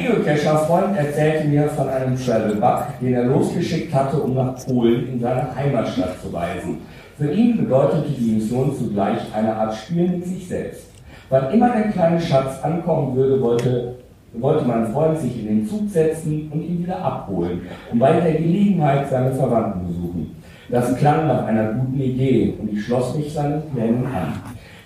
Geocacher-Freund 0.72 0.98
erzählte 0.98 1.48
mir 1.48 1.68
von 1.70 1.90
einem 1.90 2.18
Travelbug, 2.18 3.00
den 3.02 3.14
er 3.14 3.26
losgeschickt 3.26 3.94
hatte, 3.94 4.18
um 4.18 4.34
nach 4.34 4.56
Polen 4.66 5.14
in 5.14 5.20
seine 5.20 5.54
Heimatstadt 5.56 6.22
zu 6.22 6.30
reisen. 6.30 6.78
Für 7.18 7.32
ihn 7.32 7.58
bedeutete 7.58 8.10
die 8.10 8.32
Mission 8.32 8.76
zugleich 8.78 9.20
eine 9.36 9.54
Art 9.54 9.76
Spiel 9.76 10.08
mit 10.08 10.26
sich 10.26 10.48
selbst. 10.48 10.88
Wann 11.30 11.52
immer 11.52 11.70
der 11.70 11.92
kleine 11.92 12.20
Schatz 12.20 12.62
ankommen 12.64 13.16
würde, 13.16 13.42
wollte, 13.42 13.96
wollte 14.34 14.66
mein 14.66 14.92
Freund 14.92 15.20
sich 15.20 15.40
in 15.40 15.48
den 15.48 15.68
Zug 15.68 15.90
setzen 15.90 16.50
und 16.54 16.62
ihn 16.62 16.84
wieder 16.84 17.00
abholen, 17.00 17.62
um 17.92 18.00
bei 18.00 18.20
der 18.20 18.34
Gelegenheit 18.34 19.10
seine 19.10 19.32
Verwandten 19.32 19.88
besuchen. 19.88 20.36
Das 20.70 20.96
klang 20.96 21.28
nach 21.28 21.46
einer 21.46 21.74
guten 21.74 22.00
Idee 22.00 22.54
und 22.60 22.72
ich 22.72 22.86
schloss 22.86 23.16
mich 23.16 23.34
seinen 23.34 23.62
Plänen 23.72 24.06
an. 24.06 24.34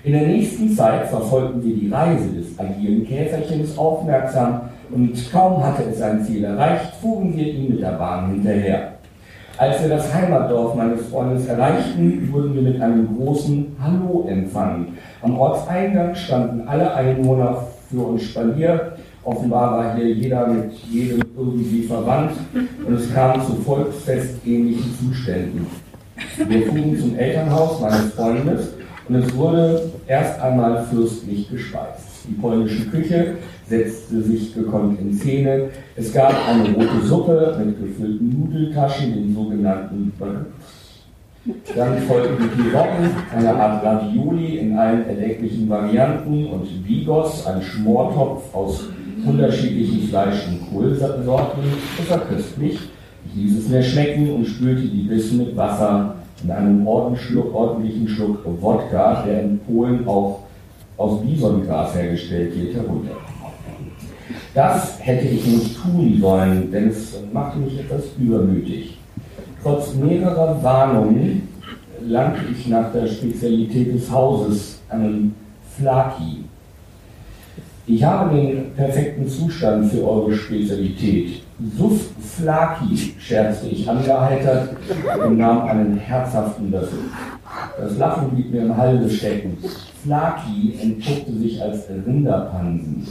In 0.03 0.13
der 0.13 0.27
nächsten 0.27 0.69
Zeit 0.69 1.07
verfolgten 1.07 1.63
wir 1.63 1.75
die 1.75 1.89
Reise 1.89 2.29
des 2.29 2.59
agilen 2.59 3.07
Käferchens 3.07 3.77
aufmerksam 3.77 4.61
und 4.91 5.13
kaum 5.31 5.63
hatte 5.63 5.83
es 5.83 5.99
sein 5.99 6.23
Ziel 6.23 6.43
erreicht, 6.43 6.93
fuhren 7.01 7.35
wir 7.35 7.47
ihm 7.47 7.71
mit 7.71 7.81
der 7.81 7.91
Bahn 7.91 8.31
hinterher. 8.31 8.93
Als 9.57 9.81
wir 9.81 9.89
das 9.89 10.13
Heimatdorf 10.13 10.75
meines 10.75 11.05
Freundes 11.07 11.47
erreichten, 11.47 12.29
wurden 12.31 12.53
wir 12.55 12.61
mit 12.61 12.81
einem 12.81 13.15
großen 13.15 13.75
Hallo 13.81 14.25
empfangen. 14.27 14.97
Am 15.21 15.39
Ortseingang 15.39 16.13
standen 16.13 16.67
alle 16.67 16.93
Einwohner 16.93 17.67
für 17.89 18.01
uns 18.01 18.23
Spalier. 18.23 18.97
Offenbar 19.23 19.77
war 19.77 19.95
hier 19.95 20.13
jeder 20.13 20.47
mit 20.47 20.73
jedem 20.73 21.21
irgendwie 21.37 21.83
verwandt 21.83 22.33
und 22.85 22.93
es 22.95 23.13
kam 23.13 23.41
zu 23.45 23.55
volksfestähnlichen 23.55 24.93
Zuständen. 24.99 25.67
Wir 26.47 26.67
fuhren 26.67 26.99
zum 26.99 27.15
Elternhaus 27.15 27.79
meines 27.79 28.13
Freundes 28.13 28.73
und 29.07 29.15
es 29.15 29.35
wurde 29.35 29.89
erst 30.05 30.39
einmal 30.41 30.83
fürstlich 30.85 31.49
gespeist. 31.49 32.04
Die 32.27 32.33
polnische 32.33 32.85
Küche 32.89 33.35
setzte 33.67 34.21
sich 34.21 34.53
gekonnt 34.53 34.99
in 34.99 35.13
Szene. 35.13 35.69
Es 35.95 36.13
gab 36.13 36.33
eine 36.47 36.73
rote 36.73 37.05
Suppe 37.05 37.61
mit 37.63 37.79
gefüllten 37.79 38.29
Nudeltaschen, 38.29 39.13
den 39.13 39.35
sogenannten. 39.35 40.11
Dann 41.75 41.97
folgten 41.99 42.43
die 42.43 42.61
Pirocken, 42.61 43.11
eine 43.35 43.53
Art 43.53 43.83
Ravioli 43.83 44.57
in 44.57 44.77
allen 44.77 45.07
erdenklichen 45.07 45.69
Varianten 45.69 46.47
und 46.47 46.87
Bigos, 46.87 47.45
ein 47.45 47.61
Schmortopf 47.61 48.53
aus 48.53 48.85
unterschiedlichen 49.23 50.07
Fleisch- 50.07 50.47
und 50.47 50.71
Kohlsorten. 50.71 51.63
Das 51.97 52.09
war 52.09 52.25
köstlich. 52.25 52.79
Ich 53.27 53.35
ließ 53.35 53.59
es 53.59 53.69
mir 53.69 53.83
schmecken 53.83 54.31
und 54.31 54.45
spülte 54.45 54.87
die 54.87 55.03
Bissen 55.03 55.37
mit 55.39 55.55
Wasser 55.55 56.15
in 56.43 56.51
einem 56.51 56.87
ordentlichen 56.87 58.07
Schluck 58.07 58.39
Wodka, 58.61 59.23
der 59.25 59.43
in 59.43 59.59
Polen 59.59 60.07
auch 60.07 60.44
aus 60.97 61.21
Bisongras 61.21 61.95
hergestellt 61.95 62.55
wird, 62.55 62.75
herunter. 62.75 63.15
Das 64.53 64.97
hätte 64.99 65.27
ich 65.27 65.45
nicht 65.45 65.77
tun 65.81 66.17
sollen, 66.21 66.71
denn 66.71 66.89
es 66.89 67.19
machte 67.33 67.59
mich 67.59 67.79
etwas 67.79 68.03
übermütig. 68.17 68.97
Trotz 69.61 69.95
mehrerer 69.95 70.61
Warnungen 70.63 71.49
langte 72.01 72.41
ich 72.51 72.67
nach 72.67 72.91
der 72.93 73.07
Spezialität 73.07 73.93
des 73.93 74.09
Hauses, 74.09 74.79
einem 74.89 75.33
Flaki. 75.77 76.45
Ich 77.87 78.03
habe 78.03 78.35
den 78.35 78.73
perfekten 78.73 79.27
Zustand 79.27 79.91
für 79.91 80.07
eure 80.07 80.33
Spezialität. 80.33 81.43
Suff 81.77 82.09
Flaki, 82.19 83.13
scherzte 83.19 83.67
ich 83.67 83.87
angeheitert 83.89 84.69
und 85.25 85.37
nahm 85.37 85.67
einen 85.67 85.97
herzhaften 85.97 86.71
Löffel. 86.71 86.99
Das 87.77 87.97
Lachen 87.97 88.29
blieb 88.29 88.51
mir 88.51 88.61
im 88.61 88.77
Halse 88.77 89.09
stecken. 89.09 89.57
Flaki 90.03 90.77
entpuppte 90.81 91.33
sich 91.33 91.61
als 91.61 91.89
Rinderpansen. 91.89 93.05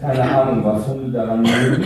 Keine 0.00 0.22
Ahnung, 0.22 0.64
was 0.64 0.86
Hunde 0.86 1.10
daran 1.10 1.42
mögen. 1.42 1.84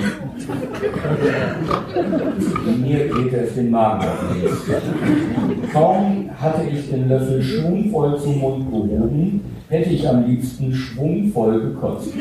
Mir 2.80 3.08
drehte 3.08 3.37
es 3.37 3.54
den 3.54 3.70
Magen 3.70 4.02
auf 4.02 5.73
Kaum 5.73 6.30
hatte 6.40 6.62
ich 6.70 6.90
den 6.90 7.08
Löffel 7.08 7.42
schwungvoll 7.42 8.18
zum 8.18 8.38
Mund 8.38 8.70
gehoben, 8.70 9.40
hätte 9.68 9.90
ich 9.90 10.08
am 10.08 10.25
liebsten 10.26 10.73
schwungvoll 10.73 11.61
gekotzt. 11.61 12.12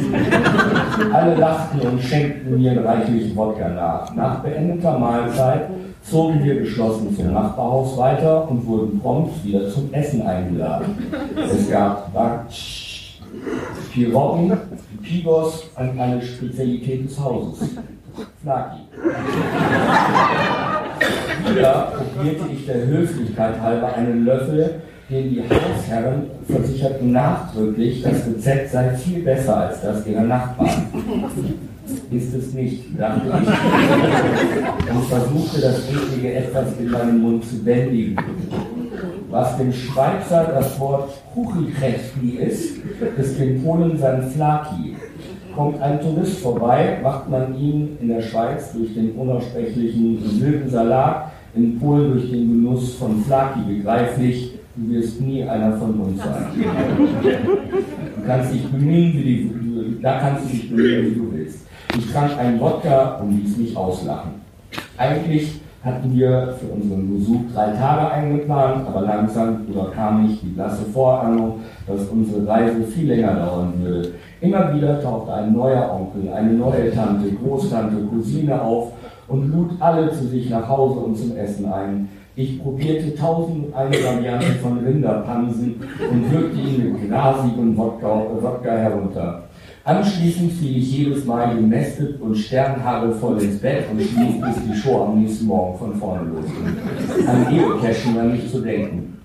Alle 1.14 1.36
lachten 1.36 1.80
und 1.82 2.02
schenkten 2.02 2.60
mir 2.62 2.84
reichlich 2.84 3.36
Wodka 3.36 3.70
nach. 3.70 4.14
Nach 4.16 4.40
beendeter 4.40 4.98
Mahlzeit 4.98 5.70
zogen 6.10 6.44
wir 6.44 6.56
geschlossen 6.56 7.16
zum 7.16 7.34
Nachbarhaus 7.34 7.98
weiter 7.98 8.50
und 8.50 8.66
wurden 8.66 9.00
prompt 9.00 9.44
wieder 9.44 9.70
zum 9.70 9.94
Essen 9.94 10.22
eingeladen. 10.22 10.98
Es 11.36 11.70
gab 11.70 12.14
Batsch, 12.14 13.20
Piroggen, 13.92 14.58
Pigos 15.02 15.66
und 15.78 16.00
eine 16.00 16.22
Spezialität 16.22 17.06
des 17.06 17.20
Hauses. 17.20 17.70
Flaki. 18.42 18.82
Wieder 21.50 21.94
probierte 22.16 22.46
ich 22.52 22.66
der 22.66 22.88
Höflichkeit 22.88 23.62
halber 23.62 23.94
einen 23.94 24.26
Löffel, 24.26 24.82
den 25.10 25.30
die 25.30 25.44
Hausherren 25.44 26.24
versicherten 26.48 27.12
nachdrücklich, 27.12 28.02
das 28.02 28.26
Rezept 28.26 28.72
sei 28.72 28.90
viel 28.96 29.24
besser 29.24 29.58
als 29.58 29.82
das 29.82 30.06
ihrer 30.08 30.24
Nachbarn. 30.24 30.88
Ist 32.12 32.34
es 32.34 32.53
nicht, 32.53 32.84
dachte 32.98 33.27
ich, 33.27 34.89
und 34.96 35.03
versuchte 35.06 35.62
das 35.62 35.89
eklige 35.89 36.34
Etwas 36.36 36.67
in 36.79 36.91
meinem 36.91 37.22
Mund 37.22 37.46
zu 37.46 37.63
bändigen. 37.63 38.17
Was 39.29 39.58
dem 39.58 39.72
Schweizer 39.74 40.51
das 40.53 40.79
Wort 40.79 41.10
Kuchenkräfti 41.34 42.39
ist, 42.39 42.77
ist 43.17 43.39
dem 43.39 43.63
Polen 43.63 43.98
sein 43.98 44.24
Flaki. 44.32 44.96
Kommt 45.56 45.82
ein 45.82 46.00
Tourist 46.00 46.39
vorbei, 46.39 47.00
macht 47.03 47.29
man 47.29 47.58
ihn 47.58 47.98
in 48.01 48.08
der 48.10 48.22
Schweiz 48.22 48.72
durch 48.74 48.94
den 48.94 49.12
unaussprechlichen 49.12 50.41
wilden 50.41 50.70
Salat, 50.70 51.32
in 51.56 51.79
Polen 51.79 52.13
durch 52.13 52.29
den 52.29 52.48
Genuss 52.48 52.96
von 52.96 53.24
Flaki 53.24 53.60
begreiflich, 53.67 54.53
du 54.75 54.89
wirst 54.94 55.20
nie 55.20 55.44
einer 55.44 55.75
von 55.77 56.00
uns 56.00 56.20
sein. 56.20 56.48
Du 57.24 58.25
kannst 58.25 58.53
dich 58.53 58.63
bemühen, 58.63 59.13
wie 59.13 59.50
du, 59.50 60.01
da 60.01 60.20
kannst 60.20 60.46
du 60.46 60.50
dich 60.50 60.70
bemühen, 60.70 61.06
wie 61.06 61.15
du 61.15 61.34
willst. 61.34 61.67
Ich 61.98 62.13
trank 62.13 62.38
einen 62.38 62.60
Wodka 62.60 63.16
und 63.20 63.42
ließ 63.42 63.58
mich 63.58 63.75
auslachen. 63.75 64.34
Eigentlich 64.98 65.62
hatten 65.84 66.16
wir 66.16 66.56
für 66.60 66.68
unseren 66.68 67.12
Besuch 67.12 67.42
drei 67.56 67.72
Tage 67.72 68.12
eingeplant, 68.12 68.88
aber 68.88 69.01
langsam 69.01 69.66
überkam 69.68 70.27
mich 70.27 70.39
die 70.42 70.50
blasse 70.50 70.84
Vorahnung, 70.94 71.62
dass 71.88 72.08
unsere 72.10 72.48
Reise 72.48 72.84
viel 72.84 73.08
länger 73.08 73.34
dauern 73.34 73.74
würde. 73.82 74.12
Immer 74.42 74.75
wieder 74.75 75.01
tauchte 75.01 75.34
ein 75.34 75.54
neuer 75.54 75.92
Onkel, 75.92 76.32
eine 76.32 76.54
neue 76.54 76.94
Tante, 76.94 77.32
Großtante, 77.32 77.96
Cousine 78.12 78.62
auf 78.62 78.92
und 79.27 79.51
lud 79.51 79.72
alle 79.80 80.12
zu 80.12 80.27
sich 80.27 80.51
nach 80.51 80.70
Hause 80.70 81.00
und 81.00 81.18
zum 81.18 81.36
Essen 81.36 81.66
ein. 81.66 82.10
Ich 82.36 82.62
probierte 82.62 83.16
tausend 83.16 83.74
Varianten 83.74 84.60
von 84.62 84.77
Rinderpansen 84.77 85.82
und 86.12 86.32
wirkte 86.32 86.60
ihn 86.60 86.94
mit 86.94 87.10
grasigem 87.10 87.75
Wodka, 87.75 88.22
Wodka 88.39 88.70
herunter. 88.70 89.47
Anschließend 89.88 90.51
fiel 90.51 90.79
ich 90.79 90.91
jedes 90.98 91.24
Mal 91.24 91.56
gemästet 91.56 92.20
und 92.20 92.36
sternhagelvoll 92.36 93.41
ins 93.41 93.60
Bett 93.60 93.86
und 93.89 94.01
schlief, 94.01 94.41
bis 94.41 94.56
die 94.67 94.75
Show 94.75 95.06
am 95.06 95.22
nächsten 95.22 95.46
Morgen 95.46 95.77
von 95.77 95.96
vorne 95.96 96.29
losging. 96.29 97.25
An 97.25 97.48
Geocaching 97.50 98.13
war 98.17 98.24
nicht 98.25 98.51
zu 98.51 98.60
denken. 98.60 99.17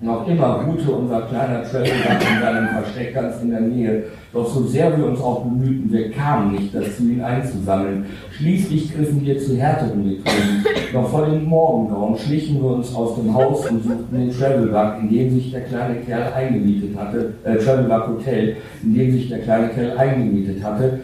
Noch 0.00 0.28
immer 0.28 0.62
ruhte 0.62 0.88
unser 0.92 1.22
kleiner 1.22 1.64
Trail 1.64 1.84
in 1.84 2.40
seinem 2.40 2.68
Versteck 2.68 3.12
ganz 3.12 3.42
in 3.42 3.50
der 3.50 3.60
Nähe. 3.60 4.04
Doch 4.32 4.46
so 4.46 4.62
sehr 4.64 4.96
wir 4.96 5.06
uns 5.06 5.20
auch 5.20 5.42
bemühten, 5.42 5.92
wir 5.92 6.12
kamen 6.12 6.52
nicht 6.52 6.72
dazu, 6.72 7.02
ihn 7.02 7.20
einzusammeln. 7.20 8.06
Schließlich 8.30 8.94
griffen 8.94 9.24
wir 9.24 9.36
zu 9.36 9.56
härteren 9.56 10.06
Methoden. 10.06 10.64
Noch 10.92 11.08
vor 11.08 11.26
dem 11.26 11.44
Morgengrauen 11.46 12.16
schlichen 12.16 12.62
wir 12.62 12.70
uns 12.70 12.94
aus 12.94 13.16
dem 13.16 13.34
Haus 13.34 13.68
und 13.68 13.82
suchten 13.82 14.16
den 14.16 14.30
Travelbug, 14.30 15.02
in 15.02 15.10
dem 15.10 15.30
sich 15.34 15.50
der 15.50 15.62
kleine 15.62 15.96
Kerl 16.02 16.32
eingemietet 16.32 16.96
hatte, 16.96 17.34
äh, 17.42 17.56
Travelbug 17.56 18.08
Hotel, 18.08 18.56
in 18.84 18.94
dem 18.94 19.10
sich 19.10 19.28
der 19.28 19.40
kleine 19.40 19.70
Kerl 19.70 19.98
eingemietet 19.98 20.62
hatte. 20.62 21.00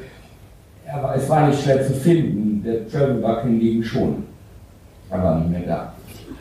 Aber 0.92 1.16
es 1.16 1.28
war 1.28 1.48
nicht 1.48 1.60
schwer 1.60 1.84
zu 1.84 1.92
finden, 1.92 2.62
der 2.64 2.88
Travelbug 2.88 3.42
hingegen 3.42 3.82
schon. 3.82 4.24
Er 5.10 5.24
war 5.24 5.40
nicht 5.40 5.50
mehr 5.50 5.62
da. 5.66 5.92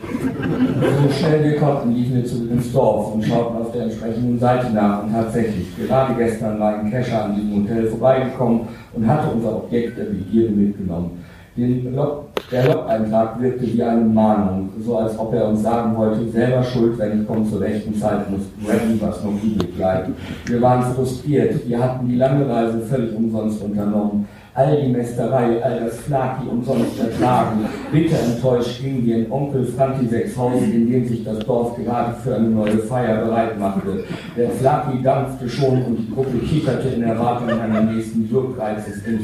So 0.02 1.12
schnell 1.12 1.44
wir 1.44 1.60
konnten, 1.60 1.94
liefen 1.94 2.16
wir 2.16 2.26
zurück 2.26 2.52
ins 2.52 2.72
Dorf 2.72 3.14
und 3.14 3.24
schauten 3.24 3.58
auf 3.58 3.72
der 3.72 3.84
entsprechenden 3.84 4.40
Seite 4.40 4.72
nach. 4.74 5.04
Und 5.04 5.12
tatsächlich, 5.12 5.68
gerade 5.78 6.14
gestern 6.16 6.60
war 6.60 6.80
ein 6.80 6.90
Kescher 6.90 7.26
an 7.26 7.36
diesem 7.36 7.64
Hotel 7.64 7.88
vorbeigekommen 7.88 8.62
und 8.94 9.08
hatte 9.08 9.30
unser 9.34 9.58
Objekt 9.58 9.98
der 9.98 10.06
Begierde 10.06 10.52
mitgenommen. 10.52 11.24
Log, 11.58 12.28
der 12.52 12.68
Log-Eintrag 12.68 13.42
wirkte 13.42 13.66
wie 13.74 13.84
eine 13.84 14.02
Mahnung, 14.02 14.70
so 14.80 14.98
als 14.98 15.18
ob 15.20 15.34
er 15.34 15.50
uns 15.50 15.62
sagen 15.62 15.96
wollte, 15.98 16.30
selber 16.30 16.64
schuld, 16.64 16.98
wenn 16.98 17.22
ich 17.22 17.28
komme 17.28 17.46
zur 17.50 17.60
rechten 17.60 17.94
Zeit, 17.96 18.30
muss 18.30 18.42
Randy 18.66 19.02
was 19.02 19.22
noch 19.24 19.34
übrig 19.44 19.76
bleiben. 19.76 20.16
Wir 20.46 20.62
waren 20.62 20.94
frustriert, 20.94 21.68
wir 21.68 21.84
hatten 21.84 22.08
die 22.08 22.16
lange 22.16 22.48
Reise 22.48 22.80
völlig 22.80 23.14
umsonst 23.14 23.62
unternommen 23.62 24.26
all 24.54 24.82
die 24.82 24.92
Mästerei, 24.92 25.64
all 25.64 25.80
das 25.82 25.98
Flaki 26.00 26.48
umsonst 26.50 27.00
ertragen. 27.00 27.66
Bitter 27.92 28.20
enttäuscht 28.20 28.82
gingen 28.82 29.06
wir 29.06 29.18
in 29.18 29.32
Onkel 29.32 29.66
Franti 29.66 30.08
Sechshausen, 30.08 30.74
in 30.74 30.92
dem 30.92 31.08
sich 31.08 31.24
das 31.24 31.40
Dorf 31.40 31.76
gerade 31.76 32.16
für 32.24 32.36
eine 32.36 32.50
neue 32.50 32.80
Feier 32.80 33.26
bereit 33.26 33.60
machte. 33.60 34.04
Der 34.36 34.50
Flaki 34.50 35.02
dampfte 35.04 35.48
schon 35.48 35.84
und 35.84 35.98
die 35.98 36.14
Gruppe 36.14 36.38
kicherte 36.40 36.90
in 36.90 37.04
Erwartung 37.04 37.50
einer 37.50 37.82
nächsten 37.82 38.30
Wirkreizes 38.30 39.06
in. 39.06 39.20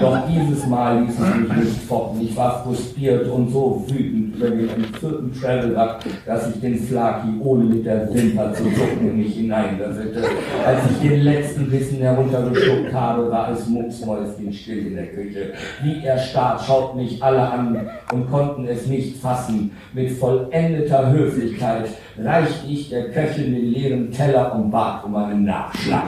Doch 0.00 0.18
dieses 0.28 0.66
Mal 0.66 1.02
ließ 1.02 1.14
es 1.14 1.36
mich 1.36 1.56
nicht 1.56 1.82
foppen. 1.82 2.20
Ich 2.22 2.36
war 2.36 2.64
frustriert 2.64 3.28
und 3.28 3.50
so 3.50 3.84
wütend 3.88 4.23
über 4.36 4.48
den 4.48 4.84
vierten 4.98 5.32
Travel-Up, 5.32 6.04
dass 6.26 6.54
ich 6.54 6.60
den 6.60 6.78
Flaki 6.78 7.28
ohne 7.40 7.64
mit 7.64 7.86
der 7.86 8.12
Wimper 8.12 8.52
zu 8.52 8.64
zucken 8.64 9.10
in 9.10 9.18
mich 9.18 9.34
hineinwürfelte. 9.34 10.22
Als 10.66 10.78
ich 10.90 11.08
den 11.08 11.20
letzten 11.22 11.70
Bissen 11.70 11.98
heruntergeschluckt 11.98 12.92
habe, 12.92 13.30
war 13.30 13.52
es 13.52 13.66
mucksmäuschen 13.68 14.24
Mäuschen 14.24 14.52
still 14.52 14.86
in 14.86 14.96
der 14.96 15.06
Küche. 15.06 15.52
Wie 15.82 16.04
er 16.04 16.18
starrt, 16.18 16.62
schaut 16.66 16.96
mich 16.96 17.22
alle 17.22 17.40
an 17.40 17.88
und 18.12 18.30
konnten 18.30 18.66
es 18.66 18.86
nicht 18.86 19.20
fassen. 19.20 19.72
Mit 19.92 20.12
vollendeter 20.12 21.12
Höflichkeit 21.12 21.88
reichte 22.18 22.66
ich 22.68 22.90
der 22.90 23.10
Köchin 23.10 23.54
den 23.54 23.72
leeren 23.72 24.10
Teller 24.10 24.54
und 24.54 24.70
bat 24.70 25.04
um 25.04 25.14
einen 25.16 25.44
Nachschlag. 25.44 26.04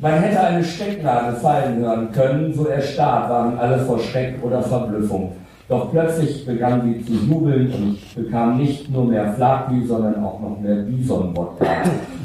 Man 0.00 0.12
hätte 0.12 0.40
eine 0.40 0.64
Stecknadel 0.64 1.34
fallen 1.34 1.76
hören 1.76 2.10
können, 2.10 2.54
so 2.54 2.64
erstarrt 2.64 3.28
waren 3.28 3.58
alle 3.58 3.78
vor 3.80 3.98
Schreck 3.98 4.42
oder 4.42 4.62
Verblüffung. 4.62 5.32
Doch 5.68 5.90
plötzlich 5.90 6.46
begann 6.46 6.80
sie 6.82 7.04
zu 7.04 7.12
jubeln 7.12 7.70
und 7.70 8.14
bekam 8.14 8.56
nicht 8.56 8.90
nur 8.90 9.04
mehr 9.04 9.34
Flakbü, 9.34 9.86
sondern 9.86 10.24
auch 10.24 10.40
noch 10.40 10.58
mehr 10.58 10.76
Bison-Wodka. 10.76 11.66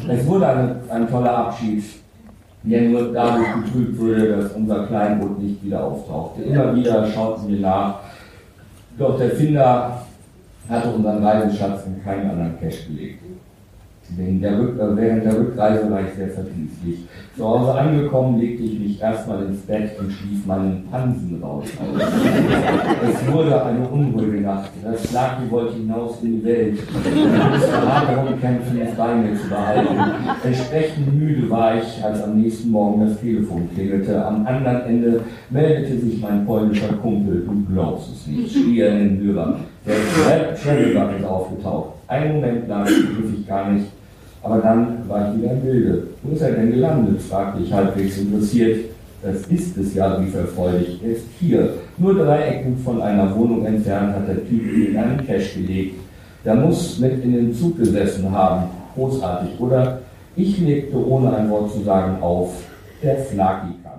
Es 0.08 0.26
wurde 0.26 0.48
eine, 0.48 0.76
ein 0.90 1.10
toller 1.10 1.38
Abschied, 1.38 1.84
der 2.64 2.82
nur 2.84 3.12
dadurch 3.12 3.54
getrübt 3.66 4.00
wurde, 4.00 4.38
dass 4.38 4.52
unser 4.54 4.88
Kleinboot 4.88 5.38
nicht 5.40 5.62
wieder 5.62 5.84
auftauchte. 5.84 6.44
Immer 6.44 6.74
wieder 6.74 7.06
schauten 7.08 7.50
wir 7.50 7.60
nach, 7.60 8.00
doch 8.98 9.18
der 9.18 9.32
Finder 9.32 10.02
hatte 10.70 10.90
unseren 10.92 11.22
Reiseschatz 11.22 11.86
in 11.88 12.02
keinen 12.02 12.30
anderen 12.30 12.58
Cache 12.60 12.88
gelegt. 12.88 13.25
Während 14.10 14.44
der, 14.44 14.60
Rück 14.60 14.80
äh, 14.80 14.96
während 14.96 15.26
der 15.26 15.38
Rückreise 15.38 15.90
war 15.90 16.02
ich 16.02 16.14
sehr 16.16 16.30
verdrießlich. 16.30 17.08
Zu 17.36 17.44
Hause 17.44 17.74
angekommen, 17.74 18.40
legte 18.40 18.64
ich 18.64 18.80
mich 18.80 19.02
erstmal 19.02 19.44
ins 19.46 19.62
Bett 19.62 19.92
und 20.00 20.12
schlief 20.12 20.46
meinen 20.46 20.86
Pansen 20.92 21.42
raus. 21.44 21.66
es 21.66 23.34
wurde 23.34 23.66
eine 23.66 23.88
unruhige 23.88 24.42
Nacht. 24.42 24.70
Das 24.84 25.04
Slaki 25.04 25.50
wollte 25.50 25.74
hinaus 25.74 26.22
in 26.22 26.40
die 26.40 26.46
Welt. 26.46 26.78
Ich 26.78 27.52
musste 27.52 27.82
hart 27.82 28.10
darum 28.10 28.40
kämpfen, 28.40 28.80
es 28.80 28.96
bei 28.96 29.16
mir 29.16 29.36
zu 29.36 29.50
behalten. 29.50 29.96
Entsprechend 30.44 31.20
müde 31.20 31.50
war 31.50 31.76
ich, 31.76 32.04
als 32.04 32.24
am 32.24 32.40
nächsten 32.40 32.70
Morgen 32.70 33.08
das 33.08 33.20
Telefon 33.20 33.68
klingelte. 33.74 34.24
Am 34.24 34.46
anderen 34.46 34.82
Ende 34.84 35.22
meldete 35.50 35.98
sich 35.98 36.22
mein 36.22 36.46
polnischer 36.46 36.94
Kumpel, 37.02 37.44
du 37.46 37.74
glaubst 37.74 38.14
es 38.14 38.28
nicht, 38.28 38.54
schrie 38.54 38.82
er 38.82 39.00
in 39.00 39.18
den 39.18 39.28
Hörer. 39.28 39.60
Der 39.86 40.56
Travelbug 40.56 41.20
ist 41.20 41.26
aufgetaucht. 41.26 41.90
Einen 42.08 42.36
Moment 42.36 42.68
lang 42.68 42.86
begriff 42.86 43.34
ich 43.40 43.48
gar 43.48 43.72
nicht, 43.72 43.86
aber 44.46 44.60
dann 44.60 45.10
war 45.10 45.28
ich 45.28 45.42
wieder 45.42 45.54
im 45.54 45.62
Bilde. 45.62 46.04
Wo 46.22 46.36
ist 46.36 46.42
er 46.42 46.52
denn 46.52 46.72
gelandet? 46.72 47.20
fragte 47.20 47.64
ich 47.64 47.74
halbwegs 47.74 48.20
interessiert. 48.20 48.92
Das 49.24 49.42
ist 49.48 49.76
es 49.76 49.96
ja, 49.96 50.14
rief 50.14 50.36
er 50.36 50.46
freudig. 50.46 51.00
Er 51.04 51.14
ist 51.14 51.26
hier. 51.40 51.74
Nur 51.98 52.14
drei 52.14 52.42
Ecken 52.42 52.78
von 52.78 53.02
einer 53.02 53.36
Wohnung 53.36 53.66
entfernt 53.66 54.14
hat 54.14 54.28
der 54.28 54.48
Typ 54.48 54.62
ihn 54.62 54.92
in 54.92 54.98
einen 54.98 55.26
Cash 55.26 55.56
gelegt. 55.56 55.96
Der 56.46 56.54
muss 56.54 57.00
mit 57.00 57.24
in 57.24 57.34
den 57.34 57.54
Zug 57.56 57.80
gesessen 57.80 58.30
haben. 58.32 58.66
Großartig, 58.94 59.60
oder? 59.60 60.02
Ich 60.36 60.60
legte 60.60 61.04
ohne 61.04 61.36
ein 61.36 61.50
Wort 61.50 61.72
zu 61.74 61.82
sagen 61.82 62.22
auf. 62.22 62.54
Der 63.02 63.18
Flaki 63.18 63.74
kam 63.84 63.95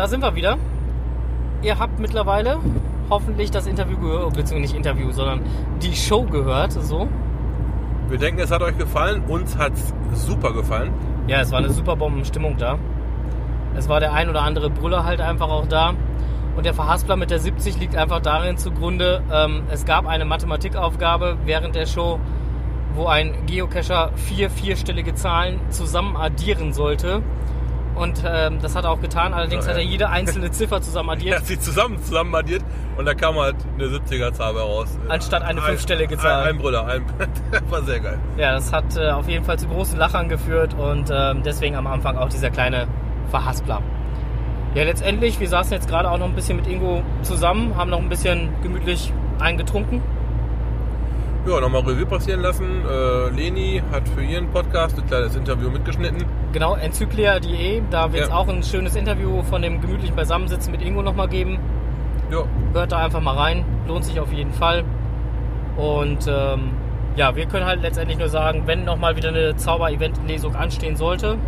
da 0.00 0.08
sind 0.08 0.22
wir 0.22 0.34
wieder. 0.34 0.56
Ihr 1.60 1.78
habt 1.78 2.00
mittlerweile 2.00 2.56
hoffentlich 3.10 3.50
das 3.50 3.66
Interview 3.66 3.98
gehört, 3.98 4.32
beziehungsweise 4.32 4.60
nicht 4.60 4.74
Interview, 4.74 5.12
sondern 5.12 5.40
die 5.82 5.94
Show 5.94 6.22
gehört. 6.22 6.72
So. 6.72 7.06
Wir 8.08 8.16
denken, 8.16 8.40
es 8.40 8.50
hat 8.50 8.62
euch 8.62 8.78
gefallen. 8.78 9.22
Uns 9.28 9.58
hat 9.58 9.74
es 9.74 9.92
super 10.14 10.54
gefallen. 10.54 10.90
Ja, 11.26 11.42
es 11.42 11.52
war 11.52 11.58
eine 11.58 11.68
super 11.68 11.96
Bombenstimmung 11.96 12.56
da. 12.56 12.78
Es 13.76 13.90
war 13.90 14.00
der 14.00 14.14
ein 14.14 14.30
oder 14.30 14.40
andere 14.40 14.70
Brüller 14.70 15.04
halt 15.04 15.20
einfach 15.20 15.50
auch 15.50 15.66
da. 15.66 15.92
Und 16.56 16.64
der 16.64 16.72
Verhaspler 16.72 17.16
mit 17.16 17.30
der 17.30 17.38
70 17.38 17.78
liegt 17.78 17.94
einfach 17.94 18.20
darin 18.20 18.56
zugrunde, 18.56 19.22
ähm, 19.30 19.64
es 19.70 19.84
gab 19.84 20.06
eine 20.06 20.24
Mathematikaufgabe 20.24 21.36
während 21.44 21.74
der 21.74 21.84
Show, 21.84 22.18
wo 22.94 23.04
ein 23.04 23.44
Geocacher 23.44 24.12
vier 24.14 24.48
vierstellige 24.48 25.14
Zahlen 25.14 25.60
zusammen 25.68 26.16
addieren 26.16 26.72
sollte. 26.72 27.22
Und 28.00 28.22
ähm, 28.26 28.58
das 28.62 28.74
hat 28.74 28.84
er 28.84 28.90
auch 28.90 29.00
getan. 29.00 29.34
Allerdings 29.34 29.66
Ja, 29.66 29.72
hat 29.72 29.78
er 29.78 29.84
jede 29.84 30.08
einzelne 30.08 30.50
Ziffer 30.52 30.80
zusammen 30.80 31.10
Er 31.10 31.12
addiert. 31.14 31.36
hat 31.36 31.46
sie 31.46 31.58
zusammen 31.60 32.02
zusammen 32.02 32.34
addiert 32.34 32.62
und 32.96 33.04
da 33.04 33.14
kam 33.14 33.36
halt 33.36 33.56
eine 33.74 33.88
70er-Zahl 33.88 34.56
raus. 34.56 34.98
Anstatt 35.08 35.42
eine 35.42 35.60
Ein- 35.60 35.66
fünfstellige 35.66 36.16
Zahl. 36.16 36.42
Ein, 36.44 36.48
ein 36.50 36.58
Brüller, 36.58 36.86
ein, 36.86 37.02
war 37.70 37.82
sehr 37.82 38.00
geil. 38.00 38.18
Ja, 38.36 38.52
das 38.52 38.72
hat 38.72 38.96
äh, 38.96 39.10
auf 39.10 39.28
jeden 39.28 39.44
Fall 39.44 39.58
zu 39.58 39.68
großen 39.68 39.98
Lachern 39.98 40.28
geführt 40.28 40.74
und 40.74 41.10
ähm, 41.12 41.42
deswegen 41.44 41.76
am 41.76 41.86
Anfang 41.86 42.16
auch 42.16 42.28
dieser 42.28 42.50
kleine 42.50 42.86
Verhaspler. 43.30 43.82
Ja, 44.74 44.84
letztendlich, 44.84 45.40
wir 45.40 45.48
saßen 45.48 45.72
jetzt 45.72 45.88
gerade 45.88 46.10
auch 46.10 46.18
noch 46.18 46.26
ein 46.26 46.34
bisschen 46.34 46.56
mit 46.56 46.66
Ingo 46.68 47.02
zusammen, 47.22 47.76
haben 47.76 47.90
noch 47.90 47.98
ein 47.98 48.08
bisschen 48.08 48.48
gemütlich 48.62 49.12
eingetrunken. 49.40 50.00
Ja, 51.46 51.58
nochmal 51.60 51.82
Revue 51.82 52.04
passieren 52.06 52.40
lassen. 52.40 52.82
Äh, 52.86 53.30
Leni 53.30 53.82
hat 53.90 54.06
für 54.08 54.22
ihren 54.22 54.48
Podcast 54.50 54.98
ein 54.98 55.06
kleines 55.06 55.34
Interview 55.36 55.70
mitgeschnitten. 55.70 56.24
Genau, 56.52 56.74
enzyklia.de, 56.74 57.82
da 57.90 58.12
wird 58.12 58.24
es 58.24 58.28
Ja. 58.28 58.34
auch 58.34 58.48
ein 58.48 58.62
schönes 58.62 58.94
Interview 58.94 59.42
von 59.44 59.62
dem 59.62 59.80
gemütlichen 59.80 60.14
Beisammensitzen 60.14 60.70
mit 60.70 60.82
Ingo 60.82 61.02
nochmal 61.02 61.28
geben. 61.28 61.58
Ja, 62.30 62.44
Hört 62.74 62.92
da 62.92 62.98
einfach 62.98 63.20
mal 63.22 63.36
rein, 63.36 63.64
lohnt 63.88 64.04
sich 64.04 64.20
auf 64.20 64.32
jeden 64.32 64.52
Fall. 64.52 64.84
Und 65.76 66.26
ähm, 66.28 66.70
ja, 67.16 67.34
wir 67.34 67.46
können 67.46 67.64
halt 67.64 67.80
letztendlich 67.82 68.18
nur 68.18 68.28
sagen, 68.28 68.62
wenn 68.66 68.84
nochmal 68.84 69.16
wieder 69.16 69.30
eine 69.30 69.56
Zauber-Event-Lesung 69.56 70.54
anstehen 70.54 70.94
sollte, 70.96 71.38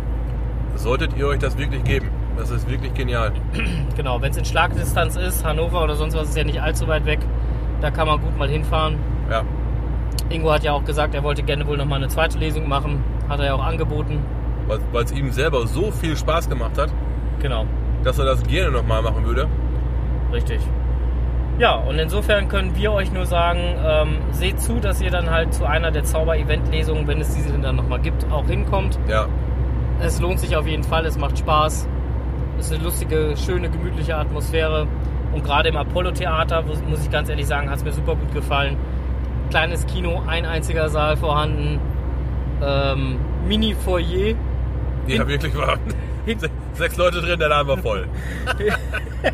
solltet 0.75 1.15
ihr 1.15 1.27
euch 1.27 1.39
das 1.39 1.57
wirklich 1.57 1.83
geben. 1.83 2.09
Das 2.35 2.49
ist 2.49 2.67
wirklich 2.69 2.93
genial. 2.95 3.31
Genau, 3.95 4.19
wenn 4.23 4.31
es 4.31 4.37
in 4.37 4.45
Schlagdistanz 4.45 5.15
ist, 5.17 5.45
Hannover 5.45 5.83
oder 5.83 5.93
sonst 5.95 6.15
was 6.15 6.29
ist 6.29 6.35
ja 6.37 6.43
nicht 6.43 6.59
allzu 6.59 6.87
weit 6.87 7.05
weg, 7.05 7.19
da 7.79 7.91
kann 7.91 8.07
man 8.07 8.19
gut 8.19 8.35
mal 8.39 8.49
hinfahren. 8.49 8.95
Ja, 9.29 9.43
Ingo 10.29 10.51
hat 10.51 10.63
ja 10.63 10.71
auch 10.73 10.83
gesagt, 10.83 11.13
er 11.15 11.23
wollte 11.23 11.43
gerne 11.43 11.67
wohl 11.67 11.77
nochmal 11.77 11.97
eine 11.99 12.07
zweite 12.07 12.37
Lesung 12.37 12.67
machen, 12.67 13.03
hat 13.29 13.39
er 13.39 13.45
ja 13.47 13.53
auch 13.53 13.63
angeboten. 13.63 14.19
weil 14.91 15.03
es 15.03 15.11
ihm 15.11 15.31
selber 15.31 15.67
so 15.67 15.91
viel 15.91 16.15
Spaß 16.15 16.49
gemacht 16.49 16.77
hat, 16.77 16.89
Genau, 17.41 17.65
dass 18.03 18.17
er 18.19 18.25
das 18.25 18.41
gerne 18.43 18.71
nochmal 18.71 19.01
machen 19.01 19.25
würde. 19.25 19.47
richtig. 20.31 20.59
Ja, 21.59 21.75
und 21.75 21.99
insofern 21.99 22.47
können 22.47 22.75
wir 22.75 22.91
euch 22.93 23.11
nur 23.11 23.27
sagen, 23.27 23.59
ähm, 23.85 24.15
seht 24.31 24.59
zu, 24.59 24.79
dass 24.79 25.01
ihr 25.01 25.11
dann 25.11 25.29
halt 25.29 25.53
zu 25.53 25.65
einer 25.65 25.91
der 25.91 26.03
Zauber-Event-Lesungen, 26.03 27.05
wenn 27.07 27.21
es 27.21 27.35
diese 27.35 27.51
denn 27.51 27.61
dann 27.61 27.75
nochmal 27.75 27.99
gibt, 27.99 28.25
auch 28.31 28.47
hinkommt. 28.47 28.97
Ja, 29.07 29.27
Es 29.99 30.19
lohnt 30.19 30.39
sich 30.39 30.55
auf 30.57 30.65
jeden 30.67 30.83
Fall, 30.83 31.05
es 31.05 31.15
macht 31.19 31.37
Spaß. 31.37 31.87
Es 32.57 32.65
ist 32.65 32.73
eine 32.73 32.83
lustige, 32.83 33.35
schöne, 33.37 33.69
gemütliche 33.69 34.17
Atmosphäre. 34.17 34.87
Und 35.31 35.43
gerade 35.43 35.69
im 35.69 35.77
Apollo-Theater, 35.77 36.63
muss 36.89 37.03
ich 37.05 37.11
ganz 37.11 37.29
ehrlich 37.29 37.45
sagen, 37.45 37.69
hat 37.69 37.77
es 37.77 37.83
mir 37.83 37.91
super 37.93 38.15
gut 38.15 38.33
gefallen. 38.33 38.75
Kleines 39.53 39.85
Kino, 39.85 40.23
ein 40.25 40.47
einziger 40.47 40.89
Saal 40.89 41.15
vorhanden. 41.15 41.79
Ähm, 42.63 43.17
Mini-Foyer. 43.47 44.29
ja 44.29 44.35
Hin- 45.05 45.27
wirklich 45.27 45.55
war. 45.55 45.77
Sechs 46.73 46.97
Leute 46.97 47.21
drin, 47.21 47.37
der 47.37 47.49
Laden 47.49 47.67
war 47.67 47.77
voll. 47.77 48.07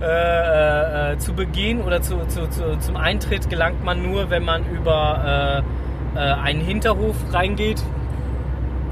Äh, 0.00 1.12
äh, 1.12 1.18
zu 1.18 1.32
Beginn 1.32 1.80
oder 1.82 2.02
zu, 2.02 2.26
zu, 2.26 2.48
zu, 2.50 2.76
zum 2.80 2.96
Eintritt 2.96 3.48
gelangt 3.48 3.84
man 3.84 4.02
nur, 4.02 4.30
wenn 4.30 4.44
man 4.44 4.64
über 4.68 5.62
äh, 6.16 6.18
äh, 6.18 6.32
einen 6.42 6.60
Hinterhof 6.60 7.14
reingeht. 7.32 7.80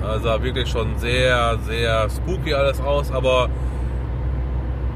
Also 0.07 0.29
sah 0.29 0.41
wirklich 0.43 0.69
schon 0.69 0.97
sehr, 0.99 1.59
sehr 1.67 2.09
spooky 2.11 2.55
alles 2.55 2.81
aus, 2.81 3.11
aber 3.11 3.49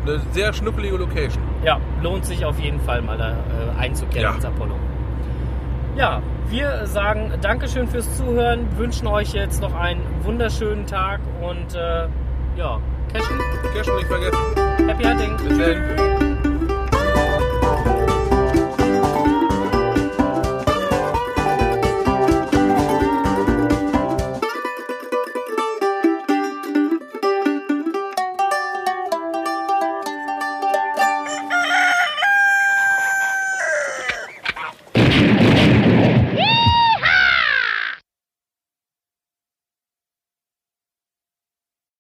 eine 0.07 0.21
sehr 0.31 0.53
schnuckelige 0.53 0.99
Location. 0.99 1.43
Ja, 1.65 1.81
lohnt 2.01 2.25
sich 2.27 2.45
auf 2.45 2.61
jeden 2.61 2.79
Fall 2.81 3.03
mal 3.03 3.19
da 3.19 3.31
äh, 3.31 3.81
einzukehren 3.81 4.23
Ja. 4.23 4.35
ins 4.37 4.45
Apollo. 4.45 4.75
Ja, 5.97 6.21
wir 6.49 6.87
sagen 6.87 7.33
Dankeschön 7.41 7.87
fürs 7.87 8.17
Zuhören, 8.17 8.67
wünschen 8.77 9.07
euch 9.07 9.33
jetzt 9.33 9.63
noch 9.63 9.75
einen 9.75 10.03
wunderschönen 10.23 10.87
Tag 10.87 11.21
und 11.41 11.75
äh, 11.75 12.09
ja, 12.57 12.81
Cashen, 13.13 13.39
Cash 13.75 13.87
nicht 13.95 14.07
vergessen. 14.09 14.89
Happy 14.89 15.05
Hunting. 15.05 15.37
Bis 15.37 15.59
dann. 15.59 16.24